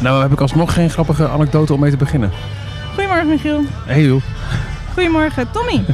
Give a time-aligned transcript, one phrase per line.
[0.00, 2.30] Nou heb ik alsnog geen grappige anekdote om mee te beginnen.
[2.94, 3.60] Goedemorgen Michiel.
[3.86, 4.22] Hey joh.
[4.92, 5.84] Goedemorgen Tommy.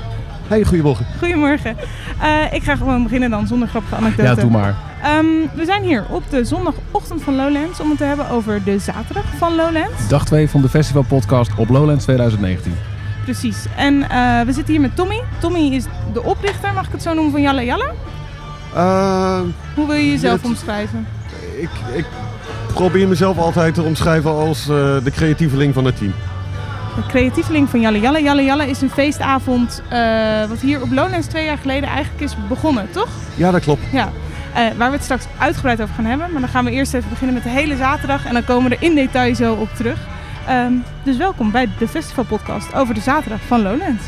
[0.48, 1.06] Hey, goedemorgen.
[1.18, 1.76] Goedemorgen.
[2.20, 4.28] Eh, ik ga gewoon beginnen dan zonder grappige anekdote.
[4.28, 4.74] Ja, doe maar.
[5.02, 5.24] Ehm,
[5.54, 9.24] we zijn hier op de zondagochtend van Lowlands om het te hebben over de zaterdag
[9.38, 10.08] van Lowlands.
[10.08, 12.74] Dag 2 van de festivalpodcast op Lowlands 2019.
[13.24, 13.56] Precies.
[13.76, 15.22] En eh, we zitten hier met Tommy.
[15.38, 17.90] Tommy is de oprichter, mag ik het zo noemen, van Jalla Jalla.
[18.74, 19.40] Uh,
[19.74, 21.06] Hoe wil je jezelf het- omschrijven?
[21.60, 22.04] ik, ik
[22.72, 26.14] probeer mezelf altijd te omschrijven als eh, de creatieveling van het team.
[26.96, 28.18] De creatieveling van Jalla Jalla.
[28.18, 32.36] Jalla Jalla is een feestavond eh, wat hier op Lowlands twee jaar geleden eigenlijk is
[32.48, 33.08] begonnen, toch?
[33.34, 33.82] Ja, dat klopt.
[33.92, 34.12] Ja,
[34.54, 36.32] eh, waar we het straks uitgebreid over gaan hebben.
[36.32, 38.26] Maar dan gaan we eerst even beginnen met de hele zaterdag.
[38.26, 39.98] En dan komen we er in detail zo op terug.
[40.46, 44.04] Ehm, dus welkom bij de festivalpodcast over de zaterdag van Lowlands.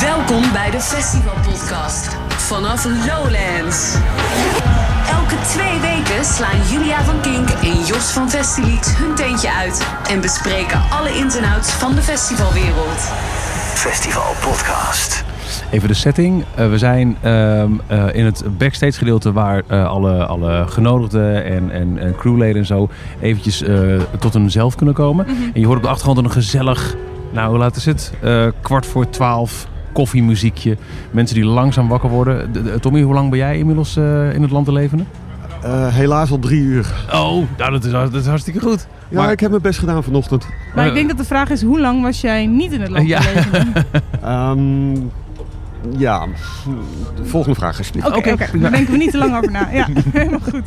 [0.00, 3.94] Welkom bij de Festivalpodcast vanaf Lowlands.
[5.10, 10.20] Elke twee weken slaan Julia van Kink en Jos van Festilied hun teentje uit en
[10.20, 12.98] bespreken alle ins en outs van de festivalwereld.
[13.74, 15.24] Festival Podcast.
[15.70, 16.44] Even de setting.
[16.54, 21.70] Eh, we zijn ehm, eh, in het backstage gedeelte waar eh, alle, alle genodigden en,
[21.70, 22.88] en, en crewleden en zo
[23.20, 25.26] eventjes eh, tot hun zelf kunnen komen.
[25.26, 26.96] En je hoort op de achtergrond een gezellig,
[27.32, 28.12] nou hoe laat is het?
[28.22, 30.76] Eh, kwart voor twaalf koffiemuziekje.
[31.10, 32.52] Mensen die langzaam wakker worden.
[32.52, 35.04] De- de- Tommy, hoe lang ben jij inmiddels eh, in het land te levende?
[35.62, 36.86] Eh, helaas al drie uur.
[37.12, 38.86] Oh, nou, dat, is, dat is hartstikke goed.
[39.08, 40.46] Ja, Maar- ik heb mijn best gedaan vanochtend.
[40.74, 42.90] Maar Eh, ik denk dat de vraag is, hoe lang was jij niet in het
[42.90, 43.20] land Ja.
[44.22, 44.94] Ehm,
[45.96, 46.26] ja,
[47.22, 48.16] volgende vraag alsjeblieft.
[48.16, 49.68] Oké, daar denken we niet te lang over na.
[49.72, 50.62] Ja, helemaal goed.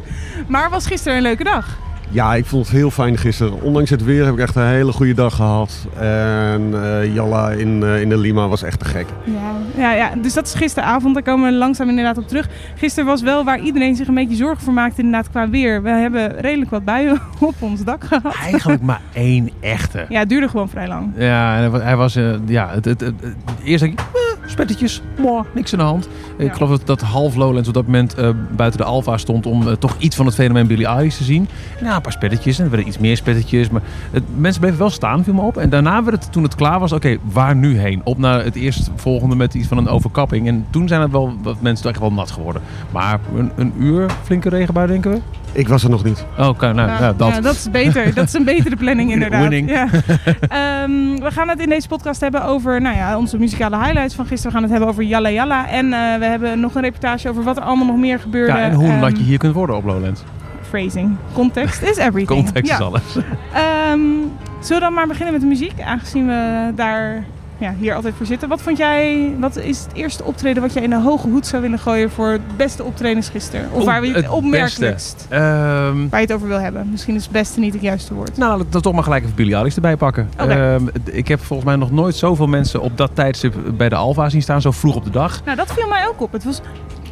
[0.47, 1.77] Maar was gisteren een leuke dag?
[2.13, 3.61] Ja, ik vond het heel fijn gisteren.
[3.61, 5.87] Ondanks het weer heb ik echt een hele goede dag gehad.
[5.99, 9.05] En eh, Jalla in, eh, in de Lima was echt te gek.
[9.23, 11.13] Ja, ja, ja, dus dat is gisteravond.
[11.13, 12.49] Daar komen we langzaam inderdaad op terug.
[12.75, 15.83] Gisteren was wel waar iedereen zich een beetje zorgen voor maakte inderdaad qua weer.
[15.83, 18.35] We hebben redelijk wat buien op ons dak gehad.
[18.41, 20.05] Eigenlijk maar één echte.
[20.09, 21.11] Ja, het duurde gewoon vrij lang.
[21.17, 24.05] Ja, en hij wa- hij was, eh, ja, het, het, het, het- eerst denk ik,
[24.51, 26.09] spettetjes, mooi, niks aan de hand.
[26.37, 29.67] Ik geloof dat, dat half Lowlands op dat moment eh, buiten de Alfa stond om
[29.67, 31.47] eh, toch iets van het fenomeen Billy Eilish te zien.
[31.81, 33.81] Ja, een paar spettetjes en er werden iets meer spettetjes, maar
[34.11, 35.57] het, mensen bleven wel staan, viel me op.
[35.57, 38.01] En daarna werd het, toen het klaar was, oké, waar nu heen?
[38.03, 40.47] Op naar het eerstvolgende met iets van een overkapping.
[40.47, 42.61] En toen zijn het wel wat mensen echt wel nat geworden.
[42.91, 45.19] Maar een, een uur flinke regenbui, denken we?
[45.53, 46.25] Ik was er nog niet.
[46.39, 47.27] Oh, Oké, nou, Nou, ja, dat.
[47.33, 48.13] ja, dat is beter.
[48.13, 49.41] Dat is een betere planning inderdaad.
[49.41, 49.69] Winning.
[49.69, 49.87] Ja.
[50.47, 54.25] Ehm, we gaan het in deze podcast hebben over nou ja, onze muzikale highlights van
[54.25, 54.45] gisteren.
[54.47, 55.67] We gaan het hebben over Jalla Jalla.
[55.69, 58.51] En eh, we hebben nog een reportage over wat er allemaal nog meer gebeurde.
[58.51, 60.21] ja, en hoe nat je hier kunt worden op Lowlands.
[60.69, 61.15] Phrasing.
[61.33, 62.27] Context is everything.
[62.43, 62.77] Context Ja.
[62.77, 63.03] is alles.
[63.53, 63.99] Ehm,
[64.59, 65.81] zullen we dan maar beginnen met de muziek?
[65.81, 67.23] Aangezien we daar
[67.61, 68.49] ja, hier altijd voor zitten.
[68.49, 71.61] Wat vond jij, wat is het eerste optreden wat jij in de hoge hoed zou
[71.61, 73.69] willen gooien voor het beste optredens gisteren?
[73.71, 75.41] Of waar we het, het opmerkelijkst, Ehm,
[76.09, 76.87] waar je het over wil hebben.
[76.91, 78.37] Misschien is het beste niet het juiste woord.
[78.37, 80.29] nou, dan toch maar gelijk even Billy Eilish erbij pakken.
[80.35, 84.29] Ehm, ik heb volgens mij nog nooit zoveel mensen op dat tijdstip bij de Alfa
[84.29, 85.41] zien staan, zo vroeg op de dag.
[85.45, 86.31] Nou, dat viel mij ook op.
[86.31, 86.61] Het was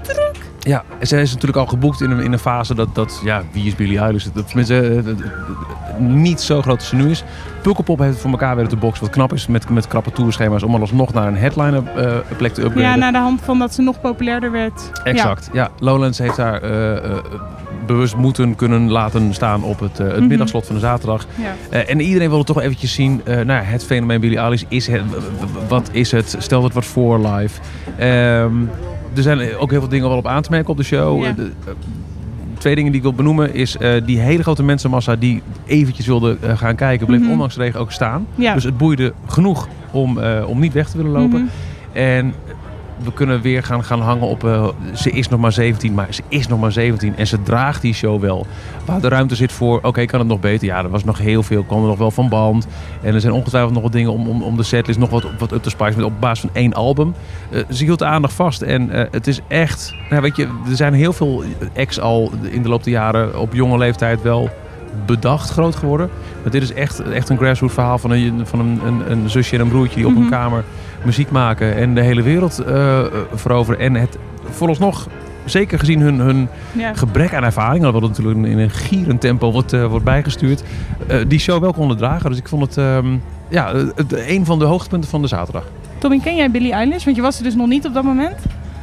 [0.01, 0.38] druk.
[0.59, 3.65] Ja, ze is natuurlijk al geboekt in een, in een fase dat, dat, ja, wie
[3.67, 4.25] is Billy Eilish?
[4.33, 5.17] Dat, tenminste, eh, dat- dat-
[5.99, 7.23] niet zo groot als ze nu is.
[7.61, 10.63] Pukkelpop heeft het voor elkaar weten te boksen, wat knap is met, met krappe tourschema's,
[10.63, 12.89] om alsnog naar een headliner eh, plek te upgraden.
[12.89, 14.91] Ja, naar de hand van dat ze nog populairder werd.
[15.03, 15.49] Exact.
[15.53, 15.69] Ja.
[15.79, 17.11] Lowlands heeft daar eh, eh,
[17.85, 20.27] bewust moeten kunnen laten staan op het, het Mhm.
[20.27, 21.25] middagslot van de zaterdag.
[21.69, 21.79] Ja.
[21.83, 25.01] En iedereen wilde toch eventjes zien, nou ja, het fenomeen Billie Eilish, is het,
[25.67, 26.35] wat is het?
[26.39, 27.59] Stel het wat voor live.
[27.97, 28.51] Ehm,
[29.15, 31.23] er zijn ook heel veel dingen wel op aan te merken op de show.
[31.23, 31.31] Ja.
[31.31, 31.51] De-
[32.59, 36.37] twee dingen die ik wil benoemen is eh, die hele grote mensenmassa die eventjes wilde
[36.41, 37.31] eh, gaan kijken, bleef Mhm.
[37.31, 38.27] ondanks de regen ook staan.
[38.35, 38.53] Ja.
[38.53, 41.41] Dus het boeide genoeg om, eh, om niet weg te willen lopen.
[41.41, 41.97] Mhm.
[41.97, 42.33] En
[43.03, 44.43] we kunnen weer gaan, gaan hangen op.
[44.43, 47.13] eh, ze is nog maar 17, maar ze is nog maar 17.
[47.17, 48.45] En ze draagt die show wel.
[48.85, 49.79] Waar de ruimte zit voor.
[49.81, 50.67] Oké, kan het nog beter?
[50.67, 51.63] Ja, er was nog heel veel.
[51.63, 52.67] kwam er nog wel van band.
[53.01, 55.51] En er zijn ongetwijfeld nog wat dingen om, om, om de setlist nog wat, wat
[55.51, 55.95] up te spicen.
[55.95, 57.13] Met op basis van één album.
[57.51, 58.61] Eh, ze hield de aandacht vast.
[58.61, 59.93] En eh, het is echt.
[60.09, 61.43] Nou, weet je, er zijn heel veel
[61.77, 63.39] acts al in de loop der jaren.
[63.39, 64.50] op jonge leeftijd wel
[65.06, 66.09] bedacht groot geworden.
[66.44, 69.56] Maar dit is echt, echt een grassroots verhaal van een, van een, een, een zusje
[69.56, 70.21] en een broertje die op Mhm.
[70.24, 70.63] een kamer
[71.04, 73.80] muziek maken en de hele wereld eh, eh, veroveren.
[73.80, 74.18] En het
[74.50, 75.07] vooralsnog,
[75.46, 76.94] zeker gezien hun, hun Ja.
[76.94, 80.63] gebrek aan ervaring, dat wordt natuurlijk in een gierend tempo wordt, eh, wordt bijgestuurd,
[81.07, 82.30] eh, die show wel konden dragen.
[82.30, 83.07] Dus ik vond het ehm,
[83.48, 85.63] ja, het, een van de hoogtepunten van de zaterdag.
[85.98, 87.04] Tommy, ken jij Billie Eilish?
[87.04, 88.36] Want je was er dus nog niet op dat moment.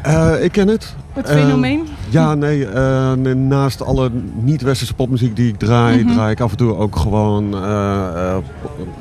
[0.02, 0.94] Eh, ik ken het.
[1.12, 1.86] Het Eh, fenomeen.
[2.08, 2.66] Ja, nee.
[2.66, 4.10] eh, naast alle
[4.40, 6.12] niet-westerse popmuziek die ik draai, Mhm.
[6.14, 8.36] draai ik af en toe ook gewoon eh, eh,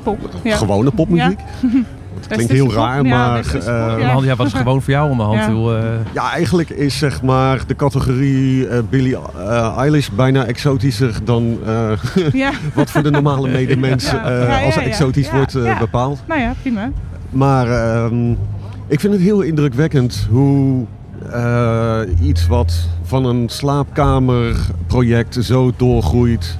[0.02, 0.18] Pop.
[0.42, 0.56] Ja.
[0.56, 1.38] gewone popmuziek.
[2.18, 4.08] het klinkt heel raar, ja, maar eh, de ja.
[4.08, 5.38] hand- Ja, wat is gewoon voor jou onderhand?
[5.38, 5.46] Ja.
[5.50, 5.82] Wil, eh,
[6.12, 11.90] Ja, eigenlijk is zeg maar de categorie eh Billie eh, Eilish bijna exotischer dan eh,
[12.32, 14.24] Ja, wat voor de normale medemens Ja.
[14.30, 14.80] eh, Ja, ja, als ja.
[14.80, 15.78] exotisch Ja, wordt ja.
[15.78, 16.22] bepaald.
[16.26, 16.90] nou ja, prima.
[17.30, 18.30] Maar ehm,
[18.86, 20.84] ik vind het heel indrukwekkend hoe
[21.32, 26.58] eh, iets wat van een slaapkamerproject zo doorgroeit,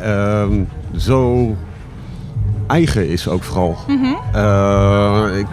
[0.00, 0.52] ehm,
[0.96, 1.48] zo
[2.66, 3.76] eigen is ook vooral.
[3.88, 4.14] Mhm.
[4.32, 5.46] Eh, ik,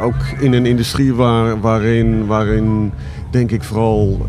[0.00, 2.92] ook in een industrie waar, waarin, waarin
[3.30, 4.26] denk ik vooral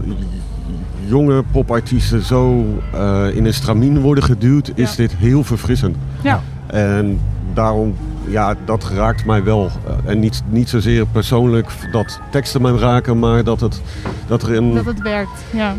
[1.06, 5.96] jonge popartiesten zo eh, in een stramien worden geduwd, is dit heel verfrissend.
[6.22, 6.42] Ja.
[6.68, 7.20] En
[7.54, 7.96] daarom,
[8.28, 9.70] ja, dat raakt mij wel.
[9.88, 13.82] Eh, En niet, niet zozeer persoonlijk dat teksten mij raken, maar dat, het,
[14.28, 14.74] dat er een...
[14.74, 15.76] Dat het werkt, ja.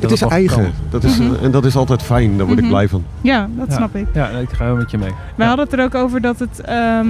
[0.00, 0.72] Het is eigen.
[0.90, 1.34] Dat is, Mhm.
[1.44, 2.64] En dat is altijd fijn, daar word Mhm.
[2.64, 3.04] ik blij van.
[3.20, 3.74] Ja, dat Ja.
[3.74, 4.06] snap ik.
[4.14, 5.10] Ja, ik ga wel met je mee.
[5.34, 7.06] We hadden het er ook over dat het, ehm,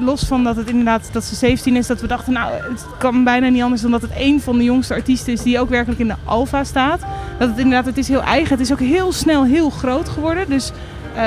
[0.00, 3.24] los van dat het inderdaad dat ze 17 is, dat we dachten, nou, het kan
[3.24, 6.00] bijna niet anders dan dat het een van de jongste artiesten is die ook werkelijk
[6.00, 7.00] in de Alfa staat.
[7.38, 8.50] Dat het inderdaad, het is heel eigen.
[8.50, 10.48] Het is ook heel snel heel groot geworden.
[10.48, 10.72] Dus
[11.14, 11.22] eh,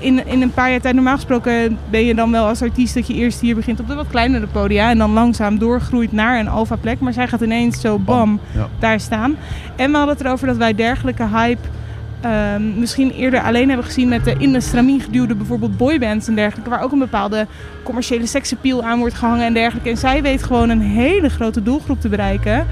[0.00, 3.06] in, in een paar jaar tijd, normaal gesproken ben je dan wel als artiest dat
[3.06, 6.48] je eerst hier begint op de wat kleinere podia en dan langzaam doorgroeit naar een
[6.48, 7.00] Alfa plek.
[7.00, 8.68] Maar zij gaat ineens zo bam Ja.
[8.78, 9.36] daar staan.
[9.76, 11.68] En we hadden het erover dat wij dergelijke hype
[12.20, 16.34] ehm, misschien eerder alleen hebben gezien met de in de stramien geduwde bijvoorbeeld boybands en
[16.34, 16.70] dergelijke.
[16.70, 17.46] Waar ook een bepaalde
[17.82, 19.90] commerciële seksappeal aan wordt gehangen en dergelijke.
[19.90, 22.66] En zij weet gewoon een hele grote doelgroep te bereiken.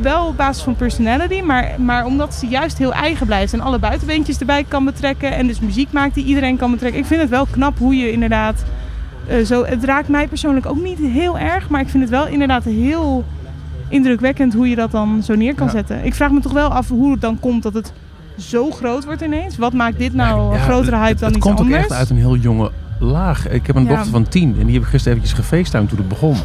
[0.00, 3.52] Wel op basis van personality, maar, maar omdat ze juist heel eigen blijft.
[3.52, 5.32] En alle buitenbeentjes erbij kan betrekken.
[5.32, 7.00] En dus muziek maakt die iedereen kan betrekken.
[7.00, 8.64] Ik vind het wel knap hoe je inderdaad
[9.26, 9.64] eh, zo...
[9.64, 11.68] Het raakt mij persoonlijk ook niet heel erg.
[11.68, 13.24] Maar ik vind het wel inderdaad heel
[13.88, 15.72] indrukwekkend hoe je dat dan zo neer kan Ja.
[15.72, 16.04] zetten.
[16.04, 17.92] Ik vraag me toch wel af hoe het dan komt dat het
[18.38, 19.56] zo groot wordt ineens.
[19.56, 21.84] Wat maakt dit nou een grotere het- hype dan het iets komt anders?
[21.84, 23.48] ook echt uit een heel jonge laag.
[23.48, 23.88] Ik heb een Ja.
[23.88, 26.36] dochter van tien en die heb ik gisteren eventjes gefacetimed toen het begon.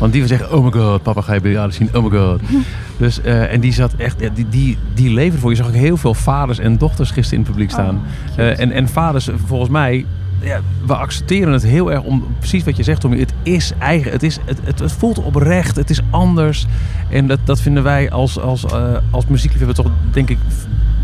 [0.00, 2.18] Want die was echt, oh my god, papa ga je bij jou zien, oh my
[2.18, 2.40] god.
[2.98, 5.50] dus, eh, en die zat echt, ja, die, die, die leefde voor.
[5.50, 7.94] Je zag ook heel veel vaders en dochters gisteren in het publiek staan.
[7.94, 10.06] Oh, Eh, en, en vaders, volgens mij,
[10.40, 14.12] ja, we accepteren het heel erg om, precies wat je zegt Tommy, het is eigen,
[14.12, 16.66] het, is, het, het, het voelt oprecht, het is anders.
[17.08, 20.38] En dat, dat vinden wij als, als, eh, als muziekliefhebber toch, denk ik,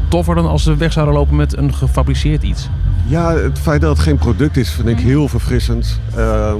[0.08, 2.68] toffer dan als ze weg zouden lopen met een gefabriceerd iets.
[3.06, 5.06] Ja, het feit dat het geen product is, vind ik Mhm.
[5.06, 6.00] heel verfrissend.
[6.16, 6.56] Ehm,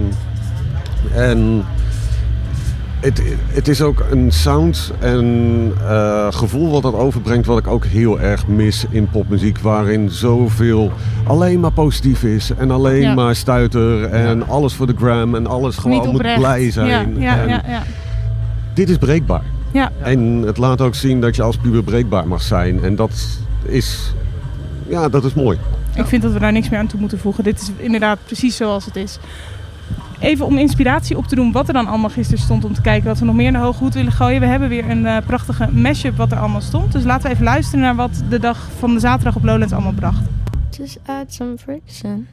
[1.14, 1.62] en
[3.06, 7.84] het, het is ook een sound en eh, gevoel wat dat overbrengt, wat ik ook
[7.84, 9.58] heel erg mis in popmuziek.
[9.58, 10.92] Waarin zoveel
[11.26, 13.14] alleen maar positief is en alleen Ja.
[13.14, 16.86] maar stuiter en alles voor de gram en alles gewoon moet blij zijn.
[16.88, 17.82] Ja, ja, En ja, ja.
[18.74, 19.42] Dit is breekbaar.
[19.72, 19.90] Ja.
[20.02, 22.82] En het laat ook zien dat je als puber breekbaar mag zijn.
[22.84, 24.12] En dat is,
[24.88, 25.58] ja, dat is mooi.
[25.94, 27.44] Ik vind dat we daar niks meer aan toe moeten voegen.
[27.44, 29.18] Dit is inderdaad precies zoals het is.
[30.20, 32.64] Even om inspiratie op te doen wat er dan allemaal gisteren stond.
[32.64, 34.40] Om te kijken wat we nog meer naar hoge hoed willen gooien.
[34.40, 36.92] We hebben weer een eh, prachtige mashup wat er allemaal stond.
[36.92, 39.92] Dus laten we even luisteren naar wat de dag van de zaterdag op Lowlands allemaal
[39.92, 40.22] bracht.
[40.70, 42.26] Just add some friction.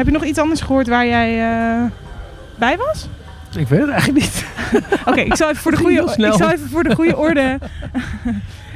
[0.00, 1.90] Heb je nog iets anders gehoord waar jij eh,
[2.58, 3.08] bij was?
[3.56, 4.46] Ik weet het eigenlijk niet.
[5.08, 7.58] Oké, ik zal even voor de goede, ik zal even voor de goede orde.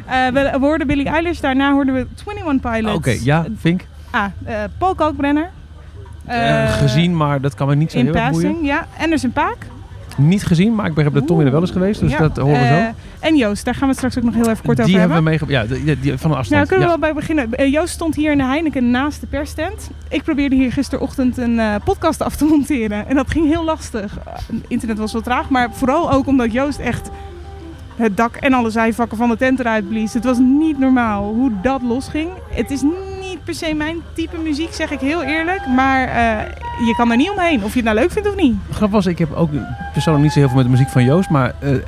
[0.06, 2.96] Eh, we, hoorden Billie Eilish, daarna hoorden we 21 Pilots.
[2.96, 3.86] Oké, ja, Vink.
[4.10, 5.50] Ah, eh, Paul Kalkbrenner.
[6.68, 8.48] Gezien, maar dat kan me niet zo In heel erg boeien.
[8.48, 8.86] passing, ja.
[8.98, 9.56] Anderson Paak.
[10.16, 12.60] Niet gezien, maar ik begrijp dat Tommy er wel eens geweest, dus Ja, dat horen
[12.60, 13.02] we zo.
[13.24, 15.16] En Joost, daar gaan we het straks ook nog heel even kort die over hebben
[15.16, 15.38] hebben.
[15.38, 15.70] we meegemaakt.
[15.70, 16.68] Ja, die, die- van de Nou, afstand.
[16.68, 16.98] kunnen we ja.
[17.00, 17.52] wel bij beginnen.
[17.54, 19.90] Eh, Joost stond hier in de Heineken naast de perstent.
[20.08, 23.08] Ik probeerde hier gisterochtend een eh, podcast af te monteren.
[23.08, 24.18] En dat ging heel lastig.
[24.26, 24.32] Eh,
[24.68, 27.10] internet was wel traag, maar vooral ook omdat Joost echt
[27.96, 30.12] het dak en alle zijvakken van de tent eruit blies.
[30.14, 32.28] Het was niet normaal hoe dat losging.
[32.50, 35.66] Het is niet per se mijn type muziek, zeg ik heel eerlijk.
[35.66, 36.00] Maar
[36.86, 38.56] je kan er niet omheen, of je het nou leuk vindt of niet.
[38.70, 39.50] Grap was, ik heb ook
[39.94, 41.80] persoonlijk niet zo heel veel met de muziek van Joost, maar eh, eh,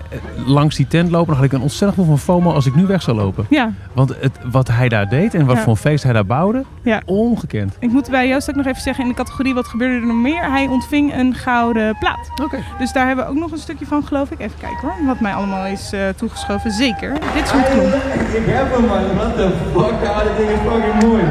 [0.46, 2.86] langs die tent lopen, dan had ik een ontzettend gevoel van FOMO als ik nu
[2.86, 3.46] weg zou lopen.
[3.50, 5.62] Ja, Want het, wat hij daar deed en wat Ja.
[5.62, 7.00] voor een feest hij daar bouwde, Ja.
[7.04, 7.76] ongekend.
[7.78, 10.16] ik moet bij Joost ook nog even zeggen in de categorie wat gebeurde er nog
[10.16, 10.50] meer.
[10.50, 12.30] Hij ontving een gouden plaat.
[12.44, 12.58] Oké.
[12.78, 14.38] Dus daar hebben we ook nog een stukje van, geloof ik.
[14.40, 16.70] Even kijken hoor, wat mij allemaal is eh, toegeschoven.
[16.70, 17.12] Zeker.
[17.34, 17.66] Dit klonk.
[17.66, 21.22] Ik heb hem man, what the fuck, ja, dit ding is fucking mooi.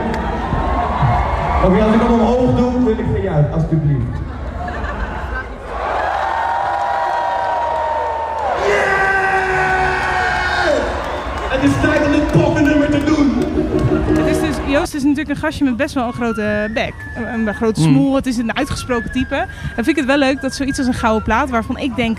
[1.66, 4.20] Oké, als ik hem omhoog doe, wil ik van jou, alsjeblieft.
[11.66, 13.34] Het is tijd om dit te doen.
[14.18, 16.94] Het is dus, Joost is natuurlijk een gastje met best wel een grote bek.
[17.16, 17.86] Een, een grote Mm.
[17.88, 18.16] smoel.
[18.16, 19.36] Het is een uitgesproken type.
[19.76, 22.18] Dan vind ik het wel leuk dat zoiets als een gouden plaat, waarvan ik denk...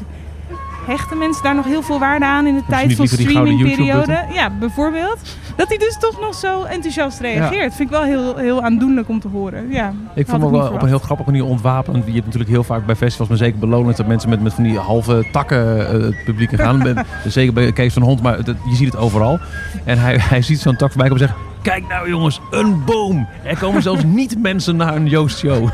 [0.86, 4.24] Hechten mensen daar nog heel veel waarde aan in de tijd van streamingperiode?
[4.32, 5.18] Ja, bijvoorbeeld.
[5.56, 7.74] Dat hij dus toch nog zo enthousiast reageert.
[7.74, 9.70] Vind ik wel heel, heel aandoenlijk om te horen.
[9.70, 12.04] Ja, Ik vond het wel op een heel grappige manier ontwapend.
[12.06, 14.64] Je hebt natuurlijk heel vaak bij festivals, maar zeker belonend, dat mensen met, met van
[14.64, 17.04] die halve takken eh, het publiek gaan.
[17.26, 19.38] Zeker bij Kees van Hond, maar dat- je ziet het overal.
[19.84, 21.40] En hij, hij ziet zo'n tak voorbij komen en zegt...
[21.62, 23.28] Kijk nou jongens, een boom.
[23.42, 25.68] Er komen zelfs niet mensen naar een Joost show.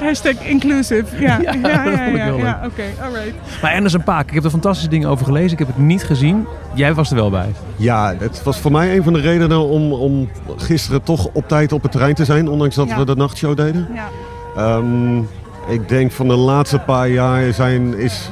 [0.00, 1.04] Hashtag inclusive.
[1.20, 3.34] Ja, Ja, ja, dat ja, oké, alright.
[3.62, 5.52] Maar Anderson Paak, ik heb er fantastische dingen over gelezen.
[5.52, 6.46] Ik heb het niet gezien.
[6.74, 7.48] Jij was er wel bij.
[7.76, 11.72] Ja, het was voor mij een van de redenen om, om gisteren toch op tijd
[11.72, 12.48] op het terrein te zijn.
[12.48, 12.98] Ondanks dat Ja.
[12.98, 13.88] we de nachtshow deden.
[13.94, 14.08] Ja.
[14.56, 15.18] Ehm,
[15.68, 18.30] ik denk van de laatste paar jaar zijn, is,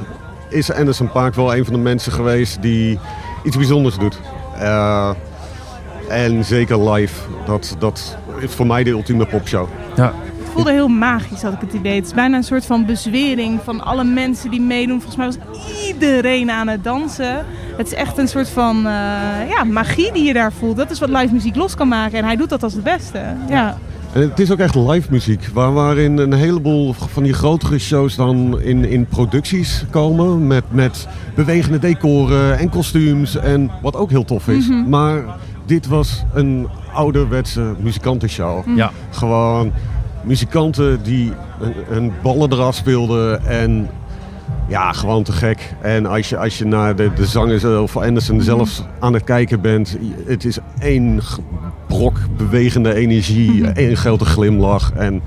[0.49, 2.99] is Anderson Paak wel een van de mensen geweest die
[3.43, 4.19] iets bijzonders doet.
[4.59, 5.09] Eh,
[6.09, 7.21] en zeker live.
[7.45, 9.67] Dat, dat is voor mij de ultieme popshow.
[9.95, 10.13] Ja,
[10.57, 11.95] voelde heel magisch, had ik het idee.
[11.95, 15.01] Het is bijna een soort van bezwering van alle mensen die meedoen.
[15.01, 17.45] Volgens mij was iedereen aan het dansen.
[17.77, 20.77] Het is echt een soort van eh, ja, magie die je daar voelt.
[20.77, 22.17] Dat is wat live muziek los kan maken.
[22.17, 23.21] En hij doet dat als het beste.
[23.49, 23.77] Ja.
[24.13, 25.49] En het is ook echt live muziek.
[25.53, 30.47] Waar, waarin een heleboel van die grotere shows dan in, in producties komen.
[30.47, 33.35] Met, met bewegende decoren en kostuums.
[33.35, 34.69] En wat ook heel tof is.
[34.87, 35.23] Maar
[35.65, 38.75] dit was een ouderwetse muzikantenshow.
[38.75, 38.91] ja.
[39.09, 39.71] Gewoon
[40.27, 41.31] muzikanten die
[41.61, 43.45] een, een ballen eraf speelden.
[43.45, 43.89] En
[44.67, 45.73] ja, gewoon te gek.
[45.81, 49.23] En als je, als je naar de, de zanger zelf, of Anderson zelf aan het
[49.23, 49.97] kijken bent.
[50.25, 51.19] Het is één
[51.87, 53.67] brok bewegende energie.
[53.67, 54.91] één grote glimlach.
[54.93, 55.21] En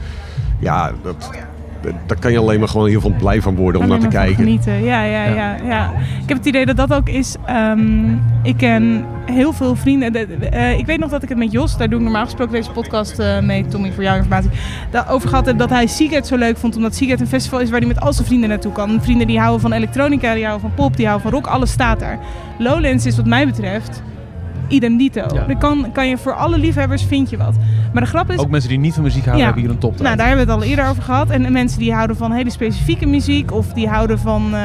[0.59, 1.30] ja, dat-
[2.07, 4.35] daar kan je alleen maar gewoon heel veel blij van worden om naar te kijken.
[4.37, 4.85] Genieten.
[4.85, 5.35] Ja, ja, Ja.
[5.35, 7.37] ja, ja, Ik heb het idee dat dat ook is.
[7.47, 10.13] ehm, ik ken heel veel vrienden.
[10.13, 12.25] de- de- eh, ik weet nog dat ik het met Jos, daar doe ik normaal
[12.25, 14.51] gesproken deze podcast eh, mee, Tommy, voor jouw informatie.
[14.91, 16.77] Daarover gehad heb dat hij Seagate zo leuk vond.
[16.77, 18.99] Omdat Seagate een festival is waar hij met al zijn vrienden naartoe kan.
[19.03, 21.47] Vrienden die houden van elektronica, die houden van pop, die houden van rock.
[21.51, 22.19] Alles staat daar.
[22.59, 24.03] Lowlands is wat mij betreft
[24.71, 25.27] idem dito.
[25.35, 25.55] Ja.
[25.55, 27.55] Kan, kan je voor alle liefhebbers vind je wat.
[27.93, 29.45] Maar de grap is, Ook mensen die niet van muziek houden Ja.
[29.47, 31.31] hebben hier een top nou, daar hebben we het al eerder over gehad.
[31.31, 34.61] En mensen die houden van hele specifieke muziek of die houden van eh,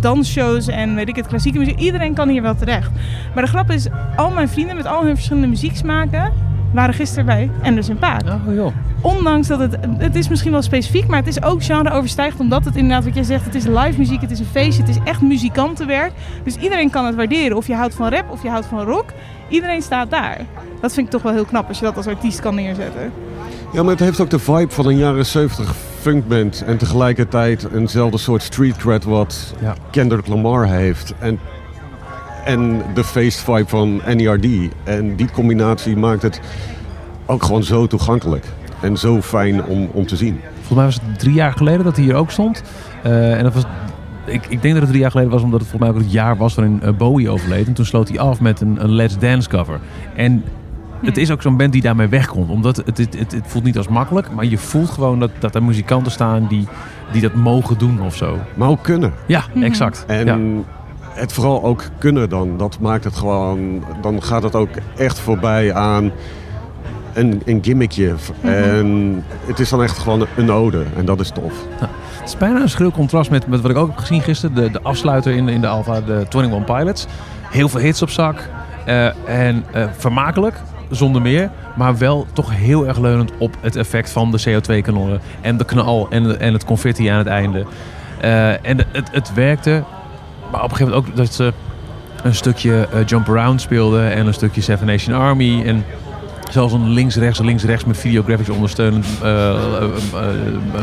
[0.00, 1.78] dansshows en weet ik het, klassieke muziek.
[1.78, 2.90] Iedereen kan hier wel terecht.
[3.34, 3.86] Maar de grap is,
[4.16, 6.32] al mijn vrienden met al hun verschillende muzieksmaken
[6.72, 8.22] waren gisteren bij Anderson Paak.
[8.48, 8.72] Oh joh.
[9.00, 12.40] Ondanks dat het, het is misschien wel specifiek, maar het is ook genre overstijgend.
[12.40, 14.90] Omdat het inderdaad, wat jij zegt, het is live muziek, het is een feestje, het
[14.90, 16.12] is echt muzikantenwerk.
[16.44, 17.56] Dus iedereen kan het waarderen.
[17.56, 19.12] Of je houdt van rap of je houdt van rock.
[19.48, 20.40] Iedereen staat daar.
[20.80, 23.12] Dat vind ik toch wel heel knap als je dat als artiest kan neerzetten.
[23.72, 26.62] Ja, maar het heeft ook de vibe van een jaren 70 funkband.
[26.66, 29.74] En tegelijkertijd eenzelfde soort street cred wat Ja.
[29.90, 31.14] Kendrick Lamar heeft.
[31.18, 31.38] En,
[32.50, 34.46] en de feest vibe van NERD.
[34.84, 36.40] En die combinatie maakt het
[37.26, 38.44] ook gewoon zo toegankelijk.
[38.80, 40.40] En zo fijn om, om te zien.
[40.54, 42.62] Volgens mij was het drie jaar geleden dat hij hier ook stond.
[43.02, 43.64] Eh, en dat was,
[44.24, 46.14] ik, ik denk dat het drie jaar geleden was omdat het volgens mij ook het
[46.14, 47.66] jaar was waarin eh, Bowie overleed.
[47.66, 49.80] En toen sloot hij af met een, een Let's Dance cover.
[50.14, 50.44] En
[51.02, 52.50] het is ook zo'n band die daarmee wegkomt.
[52.50, 55.54] Omdat het, het, het, het voelt niet als makkelijk, maar je voelt gewoon dat, dat
[55.54, 56.68] er muzikanten staan die,
[57.12, 58.38] die dat mogen doen of zo.
[58.54, 59.12] Maar ook kunnen.
[59.26, 60.04] Ja, exact.
[60.06, 60.38] En ja.
[61.12, 62.56] Het vooral ook kunnen dan.
[62.56, 63.84] Dat maakt het gewoon...
[64.00, 66.10] Dan gaat het ook echt voorbij aan
[67.12, 68.14] een, een gimmickje.
[68.40, 70.82] En het is dan echt gewoon een ode.
[70.96, 71.52] En dat is tof.
[72.20, 74.54] Het is bijna een schril contrast met, met wat ik ook heb gezien gisteren.
[74.54, 77.06] De, de afsluiter in, de- in de Alpha, de 21 Pilots.
[77.50, 78.48] Heel veel hits op zak.
[78.84, 79.06] Eh,
[79.44, 80.54] en eh, vermakelijk,
[80.90, 81.50] zonder meer.
[81.76, 85.20] Maar wel toch heel erg leunend op het effect van de CO2-kanonnen.
[85.40, 87.64] En de knal en, en het confetti aan het einde.
[88.20, 89.82] Eh, en het, het werkte.
[90.50, 91.52] Maar op een gegeven moment ook dat ze
[92.22, 94.12] een stukje eh, Jump Around speelden.
[94.12, 95.62] En een stukje Seven Nation Army.
[95.66, 95.84] En
[96.50, 99.06] zelfs een links-rechts, links-rechts met videographics ondersteunend.
[99.22, 99.54] eh,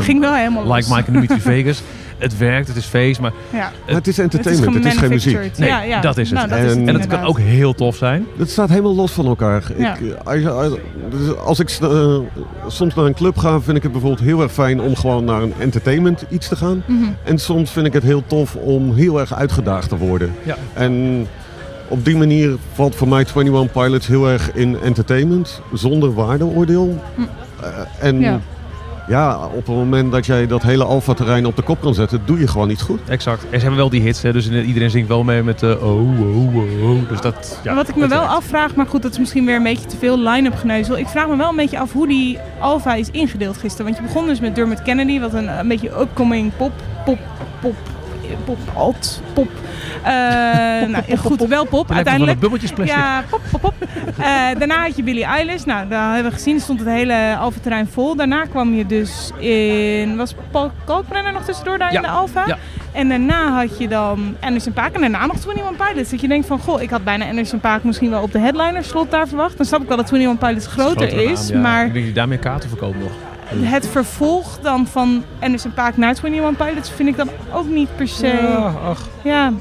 [0.00, 0.76] Ging wel helemaal los.
[0.76, 1.82] Like Mike en Dimitri Vegas.
[2.18, 3.58] Het werkt, het is feest, maar Ja.
[3.58, 5.58] Maar het is Het is entertainment, het is, geen muziek.
[5.58, 6.00] Nee, ja, ja.
[6.00, 6.38] dat is het.
[6.38, 8.26] Nou, dat En- is het En het kan ook heel tof zijn.
[8.38, 9.62] Het staat helemaal los van elkaar.
[9.78, 9.96] Ja.
[9.96, 10.72] Ik, als, je- als,
[11.10, 12.18] dus als ik eh,
[12.66, 15.42] soms naar een club ga, vind ik het bijvoorbeeld heel erg fijn om gewoon naar
[15.42, 16.82] een entertainment iets te gaan.
[16.86, 17.04] Mhm.
[17.24, 20.32] En soms vind ik het heel tof om heel erg uitgedaagd te worden.
[20.42, 20.56] Ja.
[20.72, 21.26] En
[21.88, 27.02] op die manier valt voor mij 21 Pilots heel erg in entertainment, zonder waardeoordeel.
[27.62, 27.68] Eh,
[28.06, 28.42] en
[29.08, 29.46] ja.
[29.46, 32.46] Op het moment dat jij dat hele Alfa-terrein op de kop kan zetten, doe je
[32.46, 33.00] gewoon niet goed.
[33.08, 33.42] Exact.
[33.42, 36.20] En ze hebben wel die hits, hè, dus iedereen zingt wel mee met uh, oh,
[36.20, 37.08] oh, oh, oh.
[37.08, 38.34] Dus dat, ja, Maar wat ik me wel werkt.
[38.34, 40.98] afvraag, maar goed, dat is misschien weer een beetje te veel line-up geneuzel.
[40.98, 43.84] Ik vraag me wel een beetje af hoe die Alpha is ingedeeld gisteren.
[43.84, 46.72] Want je begon dus met Dermot Kennedy, wat een, een beetje upcoming pop,
[47.04, 47.18] pop,
[47.60, 47.74] pop
[48.44, 49.48] pop, alt, pop.
[50.02, 50.12] Eh,
[50.88, 52.38] nou, goed, wel pop uiteindelijk.
[52.40, 52.96] bubbeltjesplastic.
[52.98, 53.74] Ja, pop, pop, pop.
[54.18, 54.24] Eh,
[54.58, 55.62] daarna had je Billie Eilish.
[55.64, 56.60] Nou, daar hebben we gezien.
[56.60, 58.16] stond het hele Alfa-terrein vol.
[58.16, 60.16] Daarna kwam je dus in...
[60.16, 62.42] Was Paul Kalkbrenner nog tussendoor daar Ja, in de Alfa?
[62.46, 62.58] ja.
[62.92, 64.92] En daarna had je dan Anderson Paak.
[64.94, 66.10] En daarna nog 21 Pilots.
[66.10, 66.58] Dat je denkt van...
[66.58, 69.56] Goh, ik had bijna Anderson Paak misschien wel op de headliner slot daar verwacht.
[69.56, 71.48] Dan snap ik wel dat 21 Pilots groter naam, is.
[71.48, 71.58] ja.
[71.58, 73.12] Maar Wie daar meer kaarten verkoopt nog.
[73.54, 76.90] Het vervolg dan van Anderson Paak naar 21 Pilots...
[76.90, 78.26] vind ik dan ook niet per se...
[78.26, 79.08] Ja, ach.
[79.24, 79.52] Ja,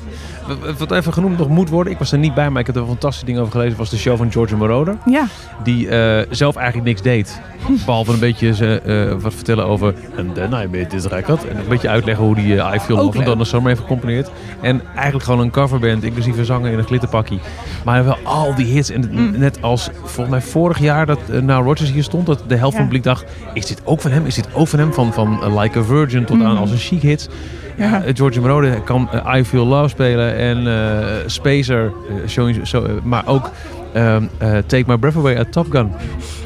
[0.78, 1.94] Wat- even genoemd nog moet worden.
[1.94, 3.78] Ik was er niet bij, maar ik heb er een fantastische dingen over gelezen.
[3.78, 4.98] was de show van George Moroder.
[5.06, 5.26] ja.
[5.64, 7.42] Die eh, zelf eigenlijk niks deed.
[7.86, 9.94] Behalve een beetje ze, eh, wat vertellen over.
[10.16, 11.48] En then I made this record.
[11.48, 13.24] En een beetje uitleggen hoe die eh, I Feel Love van.
[13.26, 14.30] Donna Summer heeft gecomponeerd.
[14.62, 17.40] En eigenlijk gewoon een coverband, inclusief een zanger in een glitterpakkie.
[17.86, 18.90] Maar wel al die hits.
[18.90, 19.38] En Mm.
[19.40, 22.26] net als volgens mij vorig jaar dat uh, Now Rogers hier stond.
[22.26, 22.84] Dat de helft Ja.
[22.84, 23.26] van het publiek dacht.
[23.54, 24.26] Is dit ook van hem?
[24.26, 24.94] Is dit ook van hem?
[24.94, 26.58] Van, van eh, Like a Virgin tot aan Mm.
[26.58, 27.28] als een chic hits.
[27.78, 30.36] Ja, eh, George Moroder kan eh, I Feel Love spelen.
[30.38, 30.68] En
[31.30, 31.92] Spacer.
[32.28, 33.52] show, show, maar ook
[33.94, 35.92] ehm, eh, Take My Breath Away uit Top Gun.